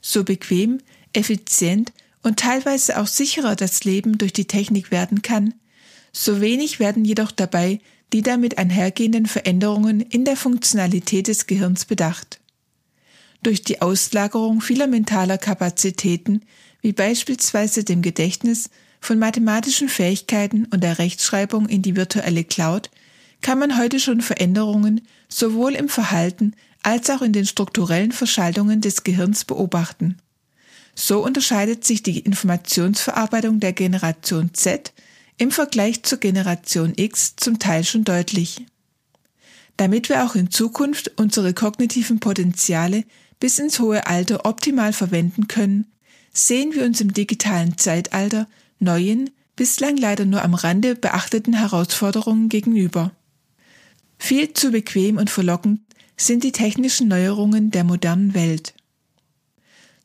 So 0.00 0.24
bequem 0.24 0.78
effizient 1.12 1.92
und 2.22 2.38
teilweise 2.38 3.00
auch 3.00 3.06
sicherer 3.06 3.56
das 3.56 3.84
Leben 3.84 4.18
durch 4.18 4.32
die 4.32 4.46
Technik 4.46 4.90
werden 4.90 5.22
kann, 5.22 5.54
so 6.12 6.40
wenig 6.40 6.78
werden 6.78 7.04
jedoch 7.04 7.32
dabei 7.32 7.80
die 8.12 8.22
damit 8.22 8.58
einhergehenden 8.58 9.26
Veränderungen 9.26 10.00
in 10.00 10.24
der 10.24 10.36
Funktionalität 10.36 11.28
des 11.28 11.46
Gehirns 11.46 11.84
bedacht. 11.84 12.40
Durch 13.42 13.62
die 13.62 13.82
Auslagerung 13.82 14.60
vieler 14.60 14.86
mentaler 14.86 15.38
Kapazitäten, 15.38 16.42
wie 16.80 16.92
beispielsweise 16.92 17.84
dem 17.84 18.02
Gedächtnis, 18.02 18.70
von 19.00 19.18
mathematischen 19.18 19.88
Fähigkeiten 19.88 20.66
und 20.66 20.82
der 20.82 20.98
Rechtschreibung 20.98 21.68
in 21.68 21.82
die 21.82 21.96
virtuelle 21.96 22.44
Cloud, 22.44 22.90
kann 23.40 23.58
man 23.58 23.78
heute 23.78 24.00
schon 24.00 24.20
Veränderungen 24.20 25.02
sowohl 25.28 25.74
im 25.74 25.88
Verhalten 25.88 26.54
als 26.82 27.10
auch 27.10 27.22
in 27.22 27.32
den 27.32 27.46
strukturellen 27.46 28.12
Verschaltungen 28.12 28.80
des 28.80 29.04
Gehirns 29.04 29.44
beobachten. 29.44 30.18
So 30.94 31.22
unterscheidet 31.24 31.84
sich 31.84 32.02
die 32.02 32.18
Informationsverarbeitung 32.18 33.60
der 33.60 33.72
Generation 33.72 34.52
Z 34.54 34.92
im 35.36 35.52
Vergleich 35.52 36.02
zur 36.02 36.18
Generation 36.18 36.92
X 36.96 37.36
zum 37.36 37.58
Teil 37.60 37.84
schon 37.84 38.04
deutlich. 38.04 38.66
Damit 39.76 40.08
wir 40.08 40.24
auch 40.24 40.34
in 40.34 40.50
Zukunft 40.50 41.12
unsere 41.16 41.54
kognitiven 41.54 42.18
Potenziale 42.18 43.04
bis 43.38 43.60
ins 43.60 43.78
hohe 43.78 44.08
Alter 44.08 44.44
optimal 44.44 44.92
verwenden 44.92 45.46
können, 45.46 45.86
sehen 46.32 46.74
wir 46.74 46.84
uns 46.84 47.00
im 47.00 47.12
digitalen 47.12 47.78
Zeitalter 47.78 48.48
neuen, 48.78 49.30
bislang 49.56 49.96
leider 49.96 50.24
nur 50.24 50.42
am 50.42 50.54
Rande 50.54 50.94
beachteten 50.94 51.54
Herausforderungen 51.54 52.48
gegenüber. 52.48 53.12
Viel 54.18 54.52
zu 54.52 54.70
bequem 54.70 55.16
und 55.16 55.30
verlockend 55.30 55.80
sind 56.16 56.44
die 56.44 56.52
technischen 56.52 57.08
Neuerungen 57.08 57.70
der 57.70 57.84
modernen 57.84 58.34
Welt. 58.34 58.74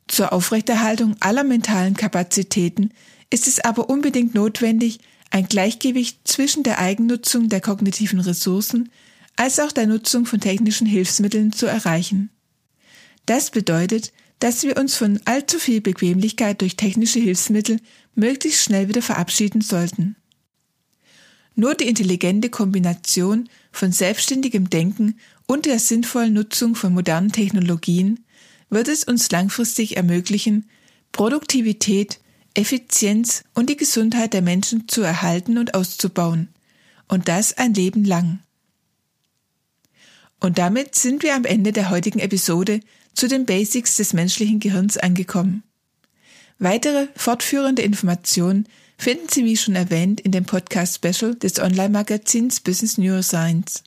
Zur 0.07 0.33
Aufrechterhaltung 0.33 1.15
aller 1.19 1.43
mentalen 1.43 1.95
Kapazitäten 1.95 2.91
ist 3.29 3.47
es 3.47 3.59
aber 3.59 3.89
unbedingt 3.89 4.35
notwendig, 4.35 4.99
ein 5.31 5.47
Gleichgewicht 5.47 6.27
zwischen 6.27 6.61
der 6.61 6.77
Eigennutzung 6.77 7.49
der 7.49 7.61
kognitiven 7.61 8.19
Ressourcen 8.19 8.91
als 9.35 9.59
auch 9.59 9.71
der 9.71 9.87
Nutzung 9.87 10.27
von 10.27 10.39
technischen 10.39 10.85
Hilfsmitteln 10.85 11.51
zu 11.51 11.65
erreichen. 11.65 12.29
Das 13.25 13.49
bedeutet, 13.49 14.13
dass 14.37 14.63
wir 14.63 14.77
uns 14.77 14.95
von 14.95 15.19
allzu 15.25 15.57
viel 15.57 15.81
Bequemlichkeit 15.81 16.61
durch 16.61 16.75
technische 16.75 17.19
Hilfsmittel 17.19 17.79
möglichst 18.15 18.63
schnell 18.63 18.87
wieder 18.87 19.01
verabschieden 19.01 19.61
sollten. 19.61 20.15
Nur 21.55 21.75
die 21.75 21.87
intelligente 21.87 22.49
Kombination 22.49 23.49
von 23.71 23.91
selbstständigem 23.91 24.69
Denken 24.69 25.19
und 25.45 25.65
der 25.65 25.79
sinnvollen 25.79 26.33
Nutzung 26.33 26.75
von 26.75 26.93
modernen 26.93 27.31
Technologien 27.31 28.25
wird 28.69 28.87
es 28.87 29.03
uns 29.03 29.29
langfristig 29.29 29.97
ermöglichen, 29.97 30.67
Produktivität, 31.11 32.19
Effizienz 32.55 33.43
und 33.53 33.69
die 33.69 33.77
Gesundheit 33.77 34.33
der 34.33 34.41
Menschen 34.41 34.87
zu 34.87 35.01
erhalten 35.01 35.57
und 35.57 35.75
auszubauen. 35.75 36.49
Und 37.07 37.27
das 37.27 37.57
ein 37.57 37.73
Leben 37.73 38.03
lang. 38.03 38.39
Und 40.39 40.57
damit 40.57 40.95
sind 40.95 41.23
wir 41.23 41.35
am 41.35 41.45
Ende 41.45 41.71
der 41.71 41.89
heutigen 41.89 42.19
Episode 42.19 42.79
zu 43.13 43.27
den 43.27 43.45
Basics 43.45 43.97
des 43.97 44.13
menschlichen 44.13 44.59
Gehirns 44.59 44.97
angekommen. 44.97 45.63
Weitere 46.63 47.09
fortführende 47.17 47.81
Informationen 47.81 48.69
finden 48.97 49.27
Sie, 49.29 49.43
wie 49.43 49.57
schon 49.57 49.75
erwähnt, 49.75 50.21
in 50.21 50.31
dem 50.31 50.45
Podcast-Special 50.45 51.35
des 51.35 51.59
Online-Magazins 51.59 52.61
Business 52.61 52.97
Neuroscience. 52.97 53.83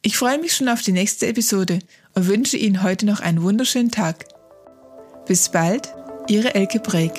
Ich 0.00 0.16
freue 0.16 0.38
mich 0.38 0.54
schon 0.54 0.70
auf 0.70 0.80
die 0.80 0.92
nächste 0.92 1.26
Episode 1.26 1.80
und 2.14 2.26
wünsche 2.26 2.56
Ihnen 2.56 2.82
heute 2.82 3.04
noch 3.04 3.20
einen 3.20 3.42
wunderschönen 3.42 3.90
Tag. 3.90 4.24
Bis 5.26 5.50
bald, 5.50 5.92
Ihre 6.26 6.54
Elke 6.54 6.80
Break. 6.80 7.12